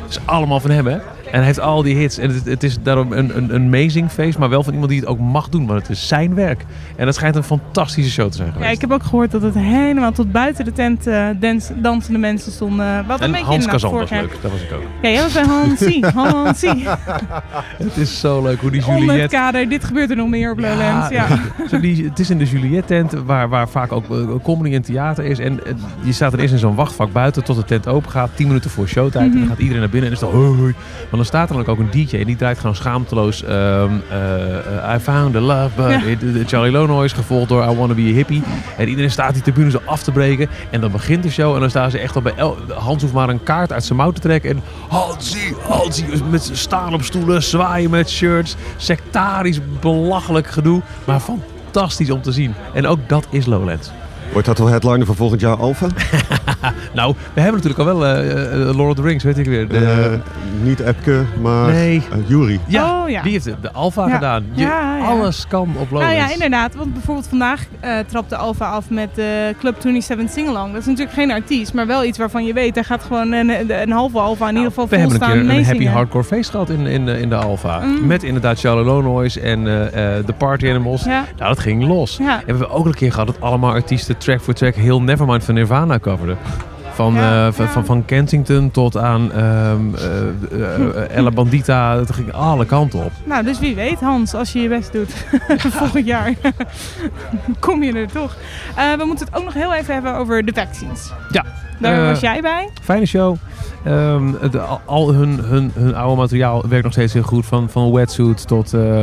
[0.02, 0.98] Dat is allemaal van hem, hè?
[1.32, 2.18] En hij heeft al die hits.
[2.18, 4.38] En het, het is daarom een, een, een amazing feest.
[4.38, 5.66] Maar wel van iemand die het ook mag doen.
[5.66, 6.66] Want het is zijn werk.
[6.96, 8.68] En dat schijnt een fantastische show te zijn geweest.
[8.68, 12.20] Ja, ik heb ook gehoord dat het helemaal tot buiten de tent eh, dans, dansende
[12.20, 13.06] mensen stonden.
[13.08, 14.38] Wat een en beetje Hans Kazan was leuk.
[14.42, 14.82] Dat was ik ook.
[15.02, 16.06] Ja, jij was bij Hansie.
[16.16, 16.88] Hansie.
[17.88, 19.36] Het is zo leuk hoe die Onder het Juliette...
[19.36, 19.70] kader.
[19.70, 21.10] Dit gebeurt er nog meer op Lowlands.
[21.10, 21.28] Ja.
[21.70, 25.26] Zo die, het is in de Juliette-tent, waar, waar vaak ook eh, comedy en theater
[25.26, 25.40] is.
[25.40, 25.74] En eh,
[26.04, 28.30] je staat er eerst in zo'n wachtvak buiten tot de tent open gaat.
[28.36, 29.24] 10 minuten voor showtijd.
[29.26, 29.40] En Mhm.
[29.40, 30.58] dan gaat iedereen naar binnen en is dan hoi.
[30.60, 30.74] hoi.
[31.22, 33.44] Dan staat er dan ook een DJ en die draait gewoon schaamteloos.
[33.44, 36.44] ehm, eh, eh, I found the love, but Ja.
[36.46, 38.44] Charlie Lonois, gevolgd door I Wanna Be a Hippie.
[38.78, 40.50] En iedereen staat die tribune zo af te breken.
[40.70, 42.34] En dan begint de show en dan staan ze echt al bij...
[42.36, 44.50] El Hans hoeft maar een kaart uit zijn mouw te trekken.
[44.50, 48.56] En Hansie, Hansie, met staan op stoelen, zwaaien met shirts.
[48.78, 50.82] Sectarisch, belachelijk gedoe.
[51.06, 52.54] Maar fantastisch om te zien.
[52.74, 53.92] En ook dat is Lowlands.
[54.32, 55.88] Wordt dat wel headliner voor volgend jaar Alpha?
[56.94, 59.68] Nou, we hebben natuurlijk al wel eh, eh, Lord of the Rings, weet ik weer.
[59.68, 62.02] De- Eh, niet Epke, maar Nee.
[62.28, 62.60] Jury.
[62.68, 63.22] ja, Oh, ja.
[63.22, 64.14] die heeft de, Ja.
[64.16, 64.46] gedaan.
[64.54, 65.06] Je, Ja, ja.
[65.06, 66.16] Alles kan op Nou Lowlands.
[66.16, 66.76] ja, inderdaad.
[66.76, 70.72] Want bijvoorbeeld vandaag eh trapte Alfa af met de Club 27 Singalong.
[70.72, 72.76] Dat is natuurlijk geen artiest, maar wel iets waarvan je weet.
[72.76, 75.56] Hij gaat gewoon een, een, een halve Alfa in ieder geval We hebben een keer
[75.58, 77.80] een happy hardcore feest gehad in, in, in de Alpha.
[77.80, 78.08] Mm.
[78.08, 81.04] Met inderdaad Charlie Lonois en eh, eh, de Party Animals.
[81.04, 81.10] Ja.
[81.38, 82.18] Nou, dat ging los.
[82.18, 82.34] Ja.
[82.40, 85.44] En we hebben ook een keer gehad dat allemaal artiesten track voor track heel Nevermind
[85.44, 86.38] van Nirvana coverden.
[86.94, 87.72] Van, Ja, eh, van, ja.
[87.72, 91.98] van, van Kensington tot aan ehm eh, eh, Ella Bandita.
[91.98, 93.12] Het ging alle kanten op.
[93.24, 95.14] Nou, dus wie weet, Hans, als je je best doet
[95.80, 96.34] volgend jaar,
[97.60, 98.36] kom je er toch.
[98.98, 101.12] We moeten het ook nog heel even hebben over de vaccines.
[101.30, 101.46] Ja.
[101.82, 102.70] Daar eh, was jij bij.
[102.82, 103.36] Fijne show.
[103.84, 107.46] Ehm, het- al, hun, hun, hun oude materiaal werkt nog steeds heel goed.
[107.46, 109.02] Van, van wetsuit tot eh,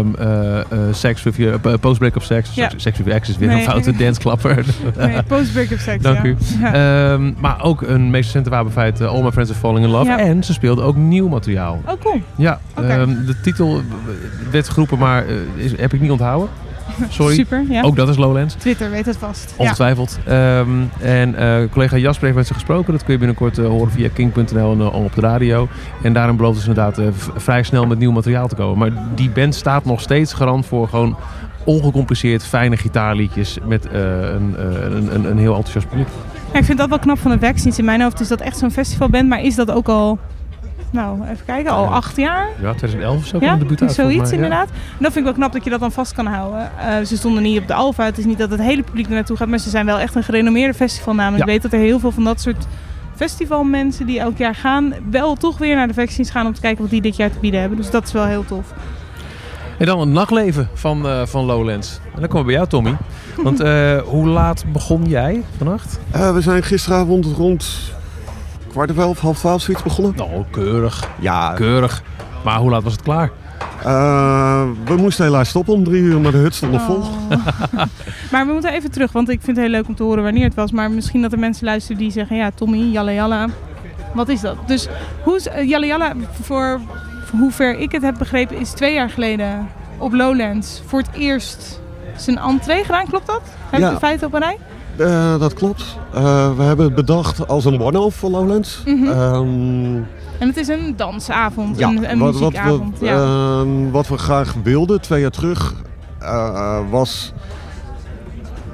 [0.93, 2.55] sex review, uh, post-break-up sex.
[2.55, 2.69] Ja.
[2.69, 3.59] Sex, sex review X is weer Nee.
[3.59, 4.65] een foute danceklapper.
[4.97, 6.25] Nee, post-break-up seks, Dank ja.
[6.25, 6.37] u.
[6.61, 6.73] Ja.
[7.13, 10.11] Ehm, maar ook een meest recente wapenfeit, All My Friends Are Falling in Love.
[10.13, 11.81] En ze speelde ook nieuw materiaal.
[11.87, 12.21] Oh, cool.
[12.37, 13.81] Ja, de titel
[14.51, 15.25] werd geroepen, maar
[15.57, 16.49] is, heb ik niet onthouden.
[17.09, 17.35] Sorry.
[17.35, 17.83] Super, ja.
[17.83, 18.55] Ook dat is Lowlands.
[18.55, 19.55] Twitter weet het vast.
[19.59, 19.63] Ja.
[19.65, 20.19] Ongetwijfeld.
[20.27, 20.69] Ehm,
[21.01, 22.93] en eh, collega Jasper heeft met ze gesproken.
[22.93, 25.69] Dat kun je binnenkort eh, horen via king.nl en eh, op de radio.
[26.03, 28.79] En daarin belooft ze inderdaad eh, v- vrij snel met nieuw materiaal te komen.
[28.79, 31.17] Maar die band staat nog steeds garant voor gewoon
[31.65, 34.55] ongecompliceerd fijne gitaarliedjes met een,
[34.97, 36.09] een, een, een heel enthousiast publiek.
[36.53, 37.79] Ja, ik vind dat wel knap van de vaccines.
[37.79, 40.19] In mijn hoofd is dat echt zo'n festivalband, maar is dat ook al,
[40.93, 42.49] nou even kijken, al acht jaar?
[42.61, 43.93] Ja, 2011 of zo kwam Ja, de debuut uit.
[43.93, 44.35] zoiets mij, ja.
[44.35, 44.69] inderdaad.
[44.69, 46.71] En dat vind ik wel knap dat je dat dan vast kan houden.
[46.79, 48.05] Eh, ze stonden niet op de Alfa.
[48.05, 50.15] Het is niet dat het hele publiek er naartoe gaat, maar ze zijn wel echt
[50.15, 51.35] een gerenommeerde festivalnaam.
[51.35, 52.67] Ik weet dat er heel veel van dat soort
[53.15, 56.81] festivalmensen die elk jaar gaan, wel toch weer naar de vaccines gaan om te kijken
[56.81, 57.79] wat die dit jaar te bieden hebben.
[57.79, 58.73] Dus dat is wel heel tof.
[59.79, 62.01] En dan het nachtleven van, eh, van Lowlands.
[62.15, 62.97] En dan komen we bij jou, Tommy.
[63.37, 65.99] Want eh, hoe laat begon jij vannacht?
[66.11, 67.93] Eh, we zijn gisteravond rond
[68.69, 70.13] kwart over elf, half twaalf zoiets begonnen.
[70.17, 71.09] Nou, keurig.
[71.19, 72.03] Ja, Keurig.
[72.45, 73.31] Maar hoe laat was het klaar?
[73.85, 76.97] eh, we moesten helaas stoppen om drie uur, maar de hut stond nog vol.
[76.97, 77.31] Oh.
[78.33, 80.45] maar we moeten even terug, want ik vind het heel leuk om te horen wanneer
[80.45, 80.73] het was.
[80.73, 83.47] Maar misschien dat er mensen luisteren die zeggen, ja Tommy, jalla jalla.
[84.15, 84.57] Wat is dat?
[84.67, 84.89] Dus
[85.23, 86.81] hoe is uh, jalla jalla, voor,
[87.25, 91.81] voor hoever ik het heb begrepen, is twee jaar geleden op Lowlands voor het eerst
[92.17, 93.07] zijn entree gedaan.
[93.07, 93.43] Klopt dat?
[93.71, 93.87] Heb Ja.
[93.87, 94.59] je de feiten op een rij?
[94.99, 95.99] Eh, dat klopt.
[96.15, 98.83] Eh, we hebben het bedacht als een one-off voor Lowlands.
[98.85, 99.05] Mhm.
[99.05, 99.97] Ehm,
[100.39, 102.99] En het is een dansavond, ja, een, een wat, wat, muziekavond.
[102.99, 103.23] we, ja.
[103.23, 105.75] ehm, wat we graag wilden twee jaar terug
[106.19, 107.33] eh, was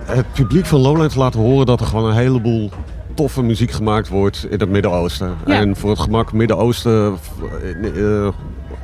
[0.05, 2.71] het publiek van Lowlands laten horen dat er gewoon een heleboel
[3.15, 5.35] toffe muziek gemaakt wordt in het Midden-Oosten.
[5.47, 5.55] Ja.
[5.61, 7.17] En voor het gemak Midden-Oosten,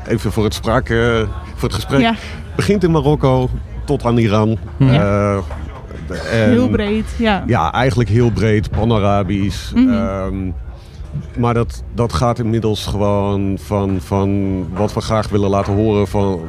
[0.06, 1.20] even voor het, spraak, eh,
[1.54, 2.14] voor het gesprek,
[2.56, 3.50] begint in Marokko,
[3.84, 4.58] tot aan Iran.
[6.10, 7.42] Eh, en- Heel breed, ja.
[7.46, 9.72] Ja, eigenlijk heel breed, pan-Arabisch.
[9.74, 9.88] Mhm.
[9.92, 10.50] Ehm,
[11.38, 16.40] maar dat, dat gaat inmiddels gewoon van, van wat we graag willen laten horen van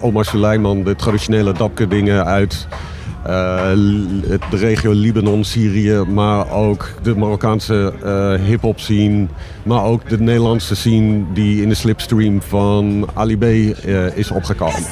[0.00, 2.68] Omar Suleiman, de traditionele Dabke dingen uit
[3.22, 3.72] eh,
[4.50, 9.26] de regio Libanon, Syrië, maar ook de Marokkaanse eh hip-hop scene,
[9.62, 14.82] maar ook de Nederlandse scene die in de slipstream van Ali B eh, is opgekomen.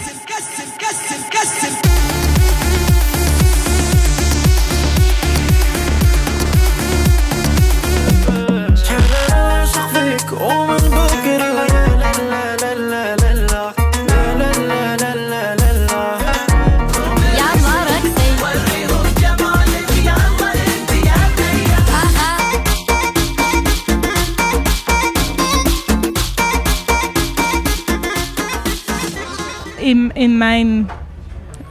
[30.37, 30.88] In, mijn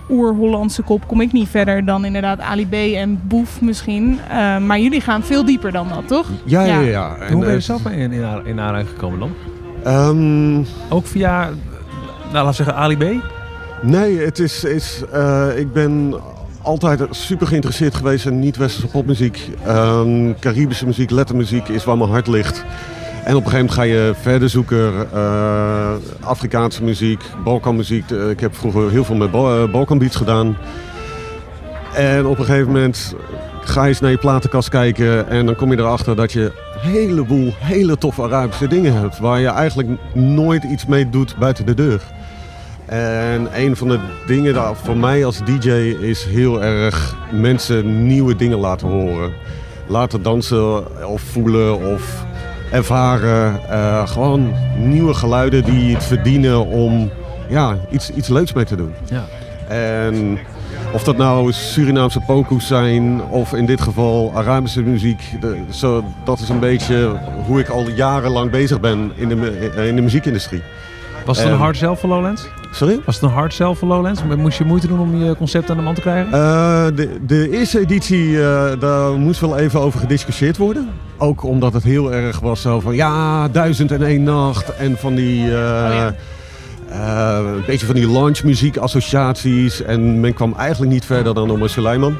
[0.09, 4.19] oer-Hollandse kop kom ik niet verder dan inderdaad Ali B en Boef misschien.
[4.29, 6.27] Eh, maar jullie gaan veel dieper dan dat, toch?
[6.43, 7.15] Ja, ja, ja.
[7.15, 9.31] En, Hoe ben je eh, zelf mee in, in, aan- in aanraking gekomen dan?
[9.83, 11.53] ehm, Ook via, nou
[12.33, 13.03] laten we zeggen, Ali B?
[13.81, 16.13] Nee, het is, is, eh, ik ben
[16.61, 19.49] altijd super geïnteresseerd geweest in niet-westerse popmuziek.
[19.65, 22.65] Ehm, Caribische muziek, lettermuziek is waar mijn hart ligt.
[23.25, 24.93] En op een gegeven moment ga je verder zoeken.
[25.13, 28.11] eh, Afrikaanse muziek, Balkanmuziek.
[28.11, 30.57] Eh, ik heb vroeger heel veel met eh, Balkanbeats gedaan.
[31.93, 33.15] En op een gegeven moment
[33.63, 35.29] ga je eens naar je platenkast kijken.
[35.29, 39.19] En dan kom je erachter dat je een heleboel hele toffe Arabische dingen hebt.
[39.19, 42.01] Waar je eigenlijk nooit iets mee doet buiten de deur.
[42.85, 48.57] En een van de dingen voor mij als DJ is heel erg mensen nieuwe dingen
[48.57, 49.33] laten horen.
[49.87, 52.25] Laten dansen of voelen of
[52.75, 53.59] ervaren.
[53.69, 57.09] Eh, gewoon nieuwe geluiden die het verdienen om
[57.49, 58.93] ja, iets, iets leuks mee te doen.
[59.09, 59.25] Ja.
[59.67, 60.37] En
[60.93, 65.21] of dat nou Surinaamse pokoes zijn of in dit geval Arabische muziek.
[65.41, 69.95] de- zo, dat is een beetje hoe ik al jarenlang bezig ben in de, in
[69.95, 70.61] de muziekindustrie.
[71.25, 72.47] Was het een Ehm, hard sell voor Lowlands?
[72.71, 72.99] Sorry?
[73.05, 74.21] Was het een hard sell voor Lowlands?
[74.37, 76.33] Moest je moeite doen om je concept aan de man te krijgen?
[76.33, 80.89] Eh, de, de eerste editie, eh, daar moest wel even over gediscussieerd worden.
[81.17, 84.75] Ook omdat het heel erg was zo van ja, duizend en één nacht.
[84.75, 86.13] En van die, eh, eh,
[87.55, 89.81] een beetje van die launchmuziekassociaties.
[89.81, 92.15] En men kwam eigenlijk niet verder dan Omar Suleiman.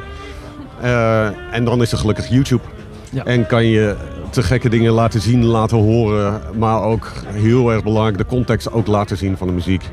[0.82, 2.64] Eh, en dan is er gelukkig YouTube.
[3.12, 3.24] Ja.
[3.24, 3.96] En kan je
[4.36, 6.42] te gekke dingen laten zien, laten horen.
[6.58, 9.84] Maar ook heel erg belangrijk, de context ook laten zien van de muziek.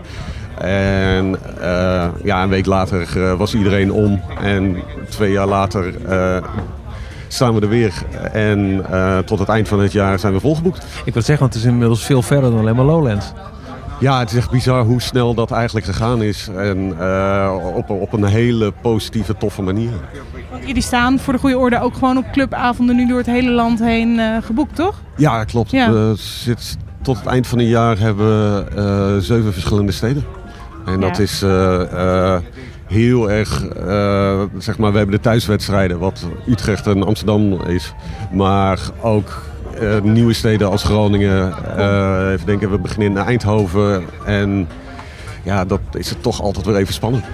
[0.59, 4.23] En eh, ja, een week later eh, was iedereen om.
[4.41, 4.77] En
[5.09, 6.45] twee jaar later eh,
[7.29, 7.93] staan we er weer.
[8.33, 8.85] En
[9.25, 10.85] tot het eind van het jaar zijn we volgeboekt.
[11.05, 13.33] Ik wil zeggen, want het is inmiddels veel verder dan alleen maar Lowlands.
[14.03, 16.49] Ja, het is echt bizar hoe snel dat eigenlijk gegaan is.
[16.57, 19.91] En eh, op, op een hele positieve, toffe manier.
[20.51, 23.51] Want jullie staan voor de goede orde ook gewoon op clubavonden nu door het hele
[23.51, 25.03] land heen eh, geboekt, toch?
[25.17, 25.71] Ja, klopt.
[25.71, 25.91] Ja.
[25.93, 30.25] We zit, tot het eind van het jaar hebben we eh, zeven verschillende steden.
[30.87, 31.23] En dat Ja.
[31.23, 31.45] is
[32.87, 33.65] heel erg,
[34.59, 37.93] zeg maar, we hebben de thuiswedstrijden, wat Utrecht en Amsterdam is.
[38.33, 39.43] Maar ook
[40.03, 41.53] nieuwe steden als Groningen.
[41.77, 44.03] eh, even denken, we beginnen in Eindhoven.
[44.27, 44.69] En
[45.43, 47.25] ja, dat is het toch altijd weer even spannend.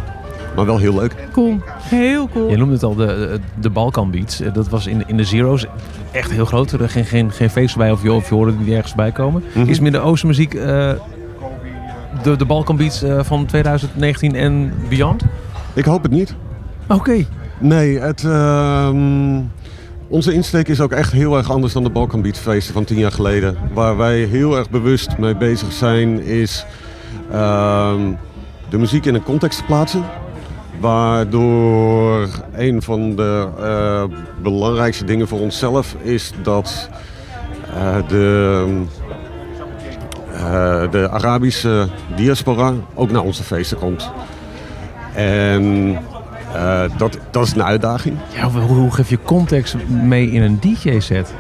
[0.57, 1.15] Maar wel heel leuk.
[1.33, 1.61] Cool.
[1.81, 2.51] Heel cool.
[2.51, 4.41] Je noemde het al, de, de Balkan Beats.
[4.41, 5.67] Eh, Dat was in, in de Zero's
[6.11, 6.73] echt heel groot.
[6.73, 9.43] Er geen, geen, geen feest bij of je, of je hoorde die ergens bij komen.
[9.55, 9.69] Mhm.
[9.69, 10.91] Is Midden-Oosten muziek eh,
[12.23, 15.23] de, de Balkan Beats eh, van 2019 en beyond?
[15.75, 16.35] Ik hoop het niet.
[16.89, 17.25] Oké.
[17.59, 19.37] Nee, het, ehm,
[20.09, 23.13] onze insteek is ook echt heel erg anders dan de Balkan feesten van tien jaar
[23.13, 23.57] geleden.
[23.73, 26.65] Waar wij heel erg bewust mee bezig zijn is
[27.31, 28.13] ehm,
[28.69, 30.05] de muziek in een context te plaatsen.
[30.81, 34.05] Waardoor een van de eh,
[34.43, 36.89] belangrijkste dingen voor onszelf is dat
[37.75, 38.65] eh, de,
[40.33, 44.11] eh, de Arabische diaspora ook naar onze feesten komt.
[45.15, 45.99] En
[46.55, 48.17] eh, dat, dat is een uitdaging.
[48.35, 51.35] Ja, hoe, hoe geef je context mee in een DJ-set?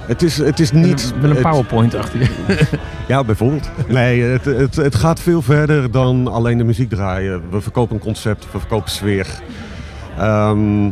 [0.00, 1.12] Het is, het is niet...
[1.14, 2.28] Met een het- PowerPoint achter je.
[3.08, 3.70] Ja, bijvoorbeeld.
[3.88, 7.42] Nee, het, het, het gaat veel verder dan alleen de muziek draaien.
[7.50, 9.26] We verkopen een concept, we verkopen sfeer.
[10.18, 10.84] Ehm,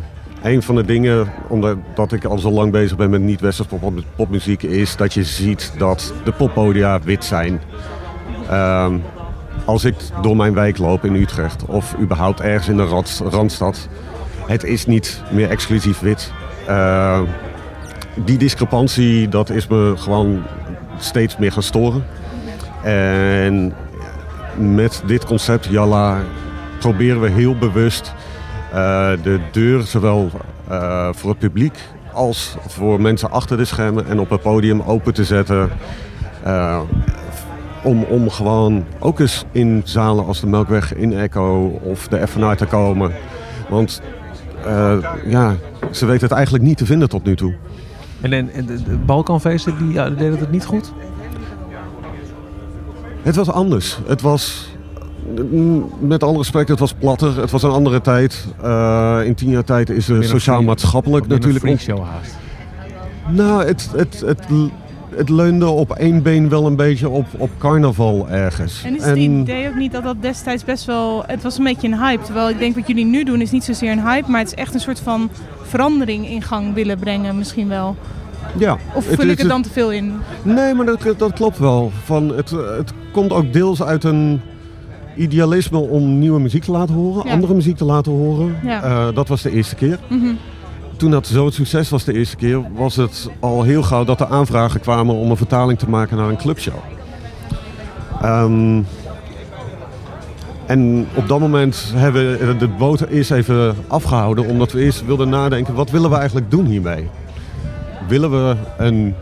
[0.43, 4.63] een van de dingen, omdat ik al zo lang bezig ben met niet-westerse pop, popmuziek,
[4.63, 7.61] is dat je ziet dat de poppodia wit zijn.
[8.51, 8.95] Ehm,
[9.65, 13.89] als ik door mijn wijk loop in Utrecht of überhaupt ergens in de Randstad,
[14.47, 16.33] het is niet meer exclusief wit.
[16.67, 17.25] Ehm,
[18.15, 20.43] die discrepantie, dat is me gewoon
[20.99, 22.05] steeds meer gaan storen.
[22.83, 23.75] En
[24.57, 26.19] met dit concept, Jalla,
[26.79, 28.15] proberen we heel bewust
[28.73, 30.31] eh, de deur zowel
[30.69, 31.79] eh, voor het publiek
[32.13, 35.71] als voor mensen achter de schermen en op het podium open te zetten.
[36.43, 36.81] Eh,
[37.85, 42.55] om, om gewoon ook eens in zalen als de Melkweg, in Echo of de FNA
[42.55, 43.13] te komen.
[43.69, 44.03] Want
[44.65, 45.57] eh, ja,
[45.91, 47.55] ze weten het eigenlijk niet te vinden tot nu toe.
[48.21, 50.93] En, en, en de, de Balkanfeesten, die ja, deden het niet goed?
[53.23, 53.99] Het was anders.
[54.07, 54.73] Het was,
[55.51, 57.41] mm, met alle respect, het was platter.
[57.41, 58.47] Het was een andere tijd.
[58.63, 61.65] Eh, in tien jaar tijd is er sociaal-maatschappelijk natuurlijk...
[61.65, 62.37] Een show haast.
[63.29, 64.71] Nou, het, het, het, het
[65.31, 68.83] leunde op één been wel een beetje op, op carnaval ergens.
[68.85, 71.25] En is het idee ook niet dat dat destijds best wel...
[71.27, 72.25] Het was een beetje een hype.
[72.25, 74.31] Terwijl ik denk wat jullie nu doen is niet zozeer een hype.
[74.31, 75.31] Maar het is echt een soort van
[75.63, 77.97] verandering in gang willen brengen misschien wel.
[78.59, 80.13] ja, Of vul ik het dan te veel in?
[80.43, 81.91] Nee, maar dat, dat klopt wel.
[82.05, 84.41] Van het, het komt ook deels uit een
[85.17, 87.33] idealisme om nieuwe muziek te laten horen, Ja.
[87.33, 88.57] andere muziek te laten horen.
[88.65, 88.83] Ja.
[88.83, 89.99] Eh, dat was de eerste keer.
[90.09, 90.27] Mhm.
[90.97, 94.21] Toen dat zo het succes was de eerste keer, was het al heel gauw dat
[94.21, 96.75] er aanvragen kwamen om een vertaling te maken naar een clubshow.
[98.23, 98.83] Ehm,
[100.67, 105.29] en op dat moment hebben we de boot eerst even afgehouden, omdat we eerst wilden
[105.29, 107.09] nadenken, wat willen we eigenlijk doen hiermee?
[108.09, 109.15] Willen we een,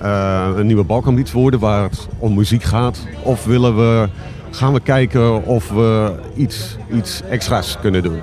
[0.00, 3.06] eh, een nieuwe Balkanbeats worden waar het om muziek gaat?
[3.22, 4.08] Of willen we,
[4.50, 8.20] gaan we kijken of we iets, iets extra's kunnen doen?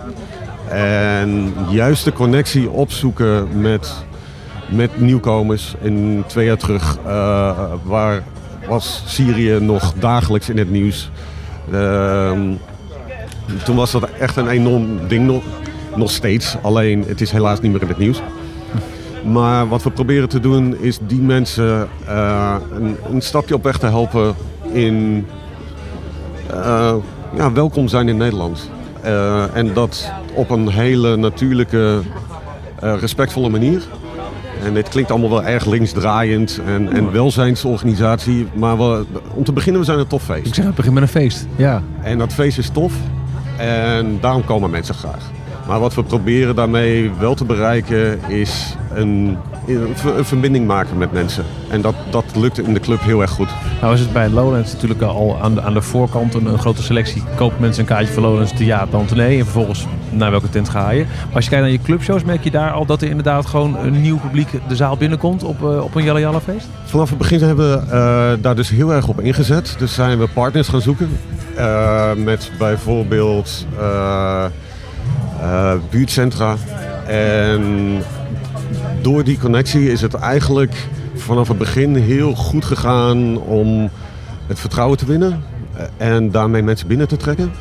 [0.69, 4.05] En juist de connectie opzoeken met,
[4.69, 5.75] met nieuwkomers.
[5.81, 8.23] In twee jaar terug eh, waar,
[8.67, 11.11] was Syrië nog dagelijks in het nieuws.
[11.71, 12.53] Ehm,
[13.63, 15.43] toen was dat echt een enorm ding nog,
[15.95, 16.55] nog steeds.
[16.61, 18.21] Alleen het is helaas niet meer in het nieuws.
[19.25, 23.77] Maar wat we proberen te doen is die mensen eh, een, een stapje op weg
[23.77, 24.35] te helpen
[24.71, 25.27] in
[26.49, 26.95] eh,
[27.35, 28.69] ja, welkom zijn in Nederland.
[29.53, 31.99] En dat op een hele natuurlijke,
[32.79, 33.81] eh, respectvolle manier.
[34.63, 38.47] En dit klinkt allemaal wel erg linksdraaiend en, en welzijnsorganisatie.
[38.53, 40.47] Maar we, om te beginnen, we zijn een tof feest.
[40.47, 41.47] Ik zeg, het begint met een feest.
[41.55, 41.81] Ja.
[42.01, 42.93] En dat feest is tof.
[43.57, 45.31] En daarom komen mensen graag.
[45.67, 50.97] Maar wat we proberen daarmee wel te bereiken is een, een, ver- een verbinding maken
[50.97, 51.43] met mensen.
[51.69, 53.49] En dat, dat lukt in de club heel erg goed.
[53.81, 56.83] Nou is het bij Lowlands natuurlijk al aan de, aan de voorkant een, een grote
[56.83, 57.23] selectie.
[57.35, 59.37] Kopen mensen een kaartje voor Lowlands, ja, dan tournee.
[59.37, 61.03] En vervolgens naar welke tent ga je.
[61.03, 63.77] Maar als je kijkt naar je clubshows, merk je daar al dat er inderdaad gewoon
[63.77, 66.67] een nieuw publiek de zaal binnenkomt op, eh, op een Jalla Jalla feest?
[66.85, 69.75] Vanaf het begin hebben we eh, daar dus heel erg op ingezet.
[69.79, 71.09] Dus zijn we partners gaan zoeken.
[71.55, 73.65] Eh, met bijvoorbeeld
[75.89, 76.55] buurtcentra.
[77.07, 77.61] En
[79.01, 83.89] door die connectie is het eigenlijk vanaf het begin heel goed gegaan om
[84.47, 85.43] het vertrouwen te winnen.
[85.97, 87.51] En daarmee mensen binnen te trekken.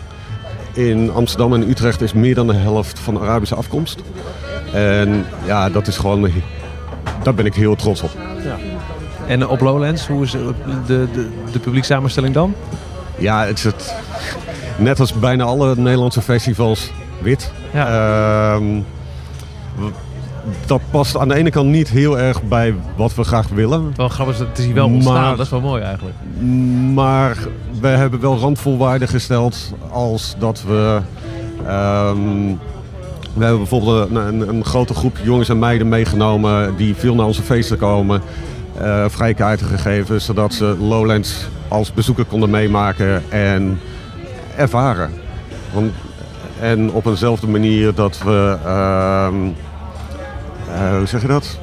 [0.72, 4.03] In Amsterdam en Utrecht is meer dan de helft van Arabische afkomst.
[4.72, 6.31] En ja, dat is gewoon...
[7.22, 8.11] Daar ben ik heel trots op.
[9.27, 10.55] En op Lowlands, hoe is de,
[10.87, 12.55] de, de, publieksamenstelling dan?
[13.18, 13.94] Ja, het is het,
[14.79, 16.90] net als bijna alle Nederlandse festivals
[17.22, 17.53] wit.
[17.72, 18.55] Ja.
[18.55, 18.81] Ehm,
[20.66, 23.92] dat past aan de ene kant niet heel erg bij wat we graag willen.
[23.96, 25.14] Wel grappig, is dat het is hier wel ontstaan.
[25.22, 26.16] Maar- Dat is wel mooi eigenlijk.
[26.94, 27.37] Maar
[27.80, 31.00] we hebben wel randvoorwaarden gesteld als dat we...
[31.66, 32.16] ehm,
[33.34, 37.26] we hebben bijvoorbeeld een, een, een grote groep jongens en meiden meegenomen die veel naar
[37.26, 38.20] onze feesten komen.
[38.78, 43.80] eh vrije kaarten gegeven, zodat ze Lowlands als bezoeker konden meemaken en
[44.56, 45.11] ervaren.
[45.72, 45.92] Want,
[46.61, 49.50] en op eenzelfde manier dat we, ehm, eh,
[50.96, 51.58] hoe zeg je dat?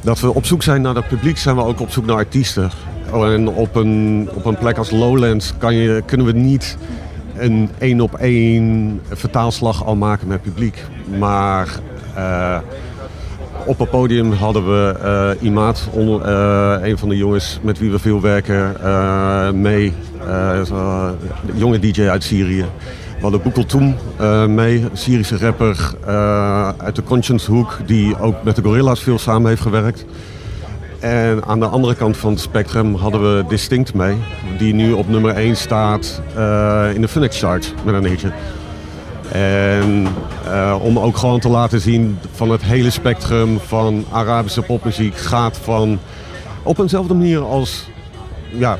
[0.00, 2.70] Dat we op zoek zijn naar het publiek, zijn we ook op zoek naar artiesten.
[3.12, 6.76] Oh, en op een, op een plek als Lowlands kan je, kunnen we niet
[7.36, 10.84] een één op één vertaalslag al maken met publiek.
[11.18, 11.68] Maar
[12.14, 12.58] eh,
[13.68, 17.98] op het podium hadden we eh Imaat, eh, een van de jongens met wie we
[17.98, 19.92] veel werken, eh, mee.
[20.26, 20.60] Eh,
[21.48, 22.64] een jonge DJ uit Syrië.
[23.18, 28.42] We hadden Boekel Toem eh, mee, Syrische rapper eh, uit de Conscience Hoek, die ook
[28.42, 30.04] met de Gorilla's veel samen heeft gewerkt.
[31.00, 34.16] En aan de andere kant van het spectrum hadden we Distinct mee,
[34.58, 38.32] die nu op nummer 1 staat eh, in de Phoenix Chart met een hitje.
[39.32, 40.06] En
[40.80, 45.98] om ook gewoon te laten zien van het hele spectrum van Arabische popmuziek gaat van
[46.62, 47.88] op eenzelfde manier als
[48.48, 48.78] ja,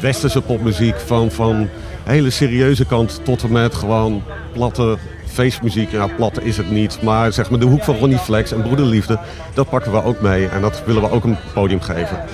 [0.00, 1.68] westerse popmuziek van, van
[2.10, 5.90] hele serieuze kant tot en met gewoon platte feestmuziek.
[5.90, 9.18] Ja, platte is het niet, maar zeg maar de hoek van Ronnie Flex en Broederliefde,
[9.54, 12.24] dat pakken we ook mee en dat willen we ook een podium geven.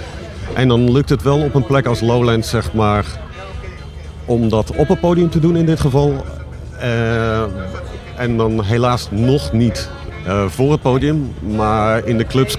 [0.54, 3.04] En dan lukt het wel op een plek als Lowlands, zeg maar,
[4.24, 6.24] om dat op een podium te doen in dit geval.
[6.78, 7.42] Eh,
[8.16, 9.90] en dan helaas nog niet
[10.26, 11.34] eh, voor het podium.
[11.56, 12.56] Maar in de clubs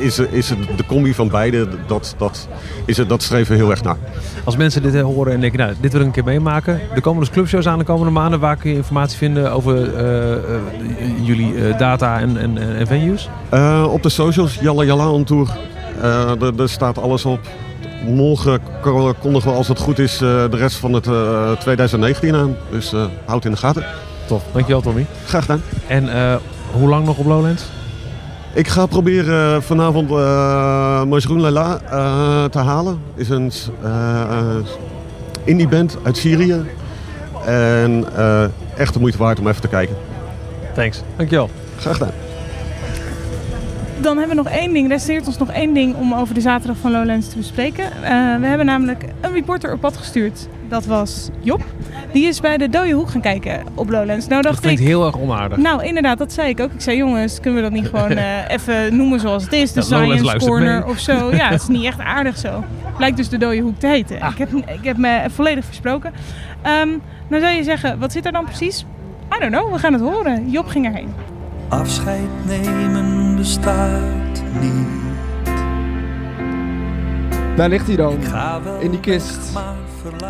[0.00, 2.48] is, is het de combi van beide, dat, dat,
[2.84, 3.96] is het, dat streven we heel erg naar.
[4.44, 6.80] Als mensen dit eh, horen en denken, nou, dit wil ik een keer meemaken.
[6.94, 8.40] Er komen dus clubshows aan de komende maanden.
[8.40, 10.40] Waar kun je informatie vinden over eh, eh,
[11.22, 13.28] jullie data en, en, en venues?
[13.90, 15.48] Op de socials, Jalla Jalla on Tour.
[16.58, 17.40] Er, staat alles op.
[18.06, 22.56] Morgen ko- kondigen we als het goed is de rest van het eh, 2019 aan.
[22.70, 23.84] Dus eh, houd in de gaten.
[24.26, 25.06] Tof, dankjewel Tommy.
[25.26, 25.62] Graag gedaan.
[25.86, 26.08] En
[26.72, 27.62] hoe lang nog op Lowlands?
[28.54, 30.16] Ik ga proberen vanavond uh,
[31.04, 33.00] Majroen Lala eh, te halen.
[33.14, 34.56] Is een eh, eh,
[35.44, 36.64] indie band uit Syrië.
[37.46, 38.44] En eh,
[38.76, 39.96] echt de moeite waard om even te kijken.
[40.74, 41.50] Thanks, dankjewel.
[41.78, 42.12] Graag gedaan.
[44.00, 44.88] Dan hebben we nog één ding.
[44.88, 47.84] Resteert ons nog één ding om over de zaterdag van Lowlands te bespreken.
[47.84, 48.00] Eh,
[48.40, 50.48] we hebben namelijk een reporter op pad gestuurd.
[50.70, 51.64] Dat was Job.
[52.12, 54.26] Die is bij de dode hoek gaan kijken op Lowlands.
[54.26, 54.86] Nou Dat dacht klinkt ik...
[54.86, 55.58] heel erg onaardig.
[55.58, 56.72] Nou, inderdaad, dat zei ik ook.
[56.72, 59.72] Ik zei, jongens, kunnen we dat niet gewoon eh, even noemen zoals het is?
[59.72, 60.88] De Science Corner mee.
[60.88, 61.34] of zo.
[61.34, 62.64] Ja, het is niet echt aardig zo.
[62.96, 64.16] Blijkt dus de dode hoek te heten.
[64.16, 66.12] Ik, heb, ik heb me volledig versproken.
[66.62, 66.88] Ehm,
[67.28, 68.84] nou zou je zeggen, wat zit er dan precies?
[69.36, 70.50] I don't know, we gaan het horen.
[70.50, 71.14] Job ging erheen.
[71.68, 74.99] Afscheid nemen bestaat niet.
[77.56, 78.18] Daar ligt hij dan,
[78.80, 79.52] in die kist.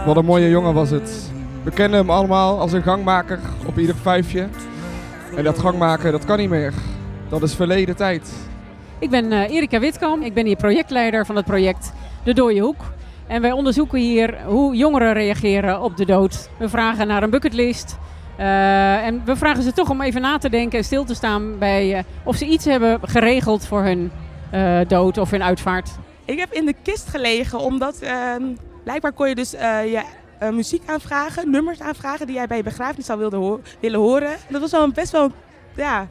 [0.07, 1.31] Wat een mooie jongen was het.
[1.63, 4.49] We kennen hem allemaal als een gangmaker op ieder vijfje.
[5.37, 6.73] En dat gangmaken, dat kan niet meer.
[7.29, 8.33] Dat is verleden tijd.
[8.99, 10.23] Ik ben eh, Erika Witkamp.
[10.23, 11.93] Ik ben hier projectleider van het project
[12.25, 12.81] De Dooie Hoek.
[13.27, 16.51] En wij onderzoeken hier hoe jongeren reageren op de dood.
[16.59, 17.99] We vragen naar een bucketlist.
[18.41, 21.59] Eh, en we vragen ze toch om even na te denken en stil te staan
[21.59, 24.11] bij eh, of ze iets hebben geregeld voor hun
[24.51, 25.91] eh, dood of hun uitvaart.
[26.31, 28.43] Ik heb in de kist gelegen omdat ehm,
[28.85, 30.03] blijkbaar kon je dus eh, je
[30.38, 33.19] eh, muziek aanvragen, nummers aanvragen die jij bij je begrafenis zou
[33.81, 34.37] willen horen.
[34.49, 35.33] Dat was wel een best wel
[35.77, 36.09] ja,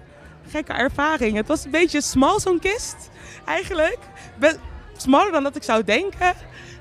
[0.50, 1.36] gekke ervaring.
[1.36, 3.10] Het was een beetje smal zo'n kist
[3.46, 3.98] eigenlijk.
[4.98, 6.34] Smaller dan dat ik zou denken.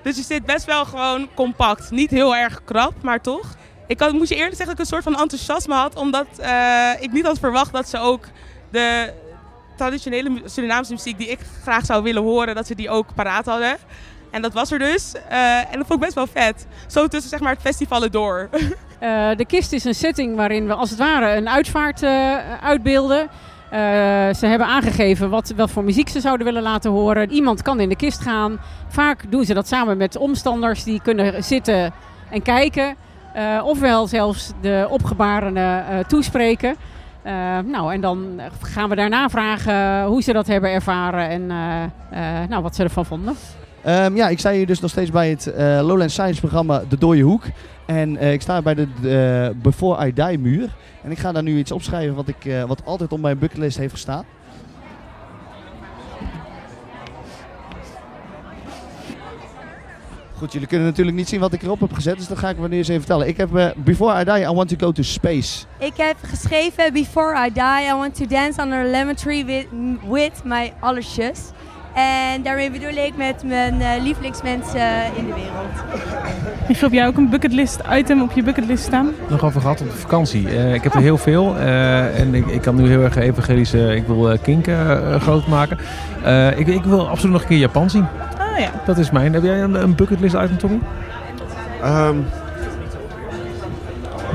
[0.02, 1.90] Dus je zit best wel gewoon compact.
[1.90, 3.56] Niet heel erg krap, maar toch.
[3.86, 5.96] Ik had, moet je eerlijk zeggen dat ik een soort van enthousiasme had.
[5.96, 8.24] Omdat eh, ik niet had verwacht dat ze ook
[8.70, 9.12] de
[9.78, 13.76] traditionele Surinaamse muziek die ik graag zou willen horen, dat ze die ook paraat hadden.
[14.30, 15.12] En dat was er dus.
[15.28, 16.66] Eh, en dat vond ik best wel vet.
[16.86, 18.48] Zo tussen zeg maar het festival door.
[18.98, 23.28] Eh, de kist is een setting waarin we als het ware een uitvaart eh, uitbeelden.
[24.34, 27.30] Ze hebben aangegeven wat, wat voor muziek ze zouden willen laten horen.
[27.30, 28.60] Iemand kan in de kist gaan.
[28.88, 31.92] Vaak doen ze dat samen met omstanders die kunnen zitten
[32.30, 32.96] en kijken.
[33.62, 36.76] Ofwel zelfs de opgebarenen toespreken.
[37.28, 41.82] Eh, nou, en dan gaan we daarna vragen hoe ze dat hebben ervaren en eh,
[42.42, 43.34] eh, nou, wat ze ervan vonden.
[43.82, 47.22] Ehm, ja, ik sta hier dus nog steeds bij het Lowland Science programma De Dooie
[47.22, 47.42] Hoek.
[47.86, 50.68] En ik sta bij de Before I Die muur.
[51.02, 53.92] En ik ga daar nu iets opschrijven wat, ik, wat altijd op mijn bucketlist heeft
[53.92, 54.24] gestaan.
[60.38, 62.58] Goed, jullie kunnen natuurlijk niet zien wat ik erop heb gezet, dus dat ga ik
[62.58, 63.28] nu eens even vertellen.
[63.28, 65.64] Ik heb eh, Before I Die, I want to go to space.
[65.78, 69.66] Ik heb geschreven Before I die, I want to dance under a lemon tree with,
[70.08, 71.40] with my allersjes.
[71.94, 74.80] En daarmee bedoel ik met mijn eh, lievelingsmensen
[75.16, 75.98] in de wereld.
[76.68, 79.10] Michiel, heb jij ook een bucketlist item op je bucketlist staan?
[79.28, 80.48] Nog over gehad op de vakantie.
[80.48, 81.56] Eh, ik heb er heel veel.
[81.56, 83.72] eh, en ik, ik kan nu heel erg evangelisch...
[83.72, 85.78] eh, ik wil eh, Kink eh, eh, groot maken.
[86.24, 88.06] Eh, ik, ik wil absoluut nog een keer Japan zien.
[88.38, 88.70] Ah ja.
[88.86, 89.32] Dat is mijn.
[89.32, 90.78] Heb jij een, een bucketlist item, Tommy?
[91.82, 92.16] Ehm,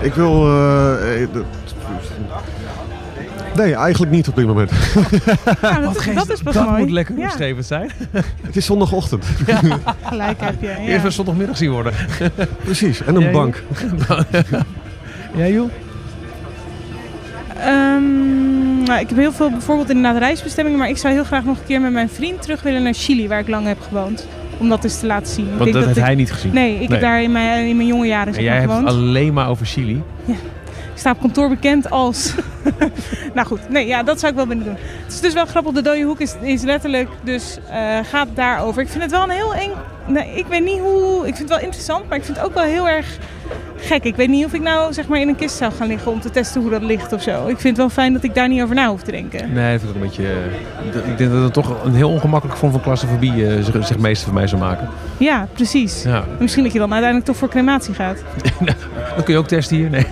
[0.02, 0.48] ik wil...
[3.56, 4.72] nee, eigenlijk niet op dit moment.
[5.62, 6.82] Ja, dat, is, dat is pas dat mooi.
[6.82, 7.92] moet lekker Ja, zijn.
[8.46, 9.26] Het is zondagochtend.
[10.04, 10.68] gelijk heb je.
[10.68, 10.78] Ja.
[10.78, 11.94] Eerst een zondagmiddag zien worden.
[12.64, 13.64] Precies, en een bank.
[15.36, 15.70] Jij, joh?
[17.60, 21.58] Ehm, nou, ik heb heel veel bijvoorbeeld inderdaad reisbestemmingen, maar ik zou heel graag nog
[21.58, 24.28] een keer met mijn vriend terug willen naar Chili, waar ik lang heb gewoond.
[24.58, 25.44] Om dat eens te laten zien.
[25.46, 26.54] Ik Want denk dat heeft ik- hij niet gezien.
[26.54, 26.88] Nee, ik Nee.
[26.90, 29.66] heb daar in mijn, in mijn jonge jaren En jij hebt het alleen maar over
[29.66, 30.02] Chili.
[30.26, 30.36] Ik
[31.04, 32.34] sta op kantoor bekend als...
[33.36, 34.78] nou goed, nee, ja, dat zou ik wel willen doen.
[35.04, 38.82] Het is dus wel grappig, de dode hoek is, is letterlijk, dus eh, gaat daarover.
[38.82, 39.72] Ik vind het wel een heel eng...
[40.08, 41.18] Nee, ik weet niet hoe...
[41.18, 43.18] Ik vind het wel interessant, maar ik vind het ook wel heel erg
[43.78, 44.04] gek.
[44.04, 46.22] Ik weet niet of ik nou zeg maar in een kist zou gaan liggen om
[46.22, 47.48] te testen hoe dat ligt of zo.
[47.48, 49.54] Ik vind het wel fijn dat ik daar niet over na hoef te denken.
[49.54, 50.28] Nee, dat vind ik een beetje...
[50.94, 53.98] eh, ik denk dat het toch een heel ongemakkelijk vorm van claustrofobie eh, zich, zich
[53.98, 54.90] meester van mij zou maken.
[55.18, 56.04] Ja, precies.
[56.04, 56.24] Ja.
[56.40, 58.24] Misschien dat je dan uiteindelijk toch voor crematie gaat.
[59.16, 59.90] Dat kun je ook testen hier.
[59.90, 60.06] Nee.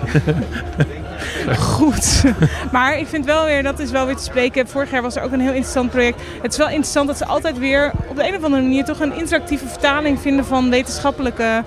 [1.58, 2.24] Goed.
[2.72, 4.68] Maar ik vind wel weer, dat is wel weer te spreken.
[4.68, 6.22] Vorig jaar was er ook een heel interessant project.
[6.42, 9.00] Het is wel interessant dat ze altijd weer op de een of andere manier toch
[9.00, 11.64] een interactieve vertaling vinden van wetenschappelijke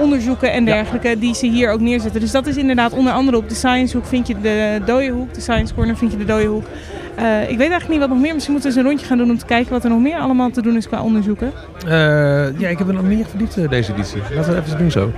[0.00, 2.20] onderzoeken en dergelijke die ze hier ook neerzetten.
[2.20, 5.34] Dus dat is inderdaad onder andere op de Science Hoek vind je de dode hoek,
[5.34, 6.64] de Science Corner vind je de dode hoek.
[7.20, 8.34] Eh, ik weet eigenlijk niet wat nog meer.
[8.34, 10.18] Misschien moeten we eens een rondje gaan doen om te kijken wat er nog meer
[10.18, 11.52] allemaal te doen is qua onderzoeken.
[11.86, 14.22] Eh, ja, ik heb er nog meer verdiept eh, deze editie.
[14.34, 15.12] Laten we even doen zo.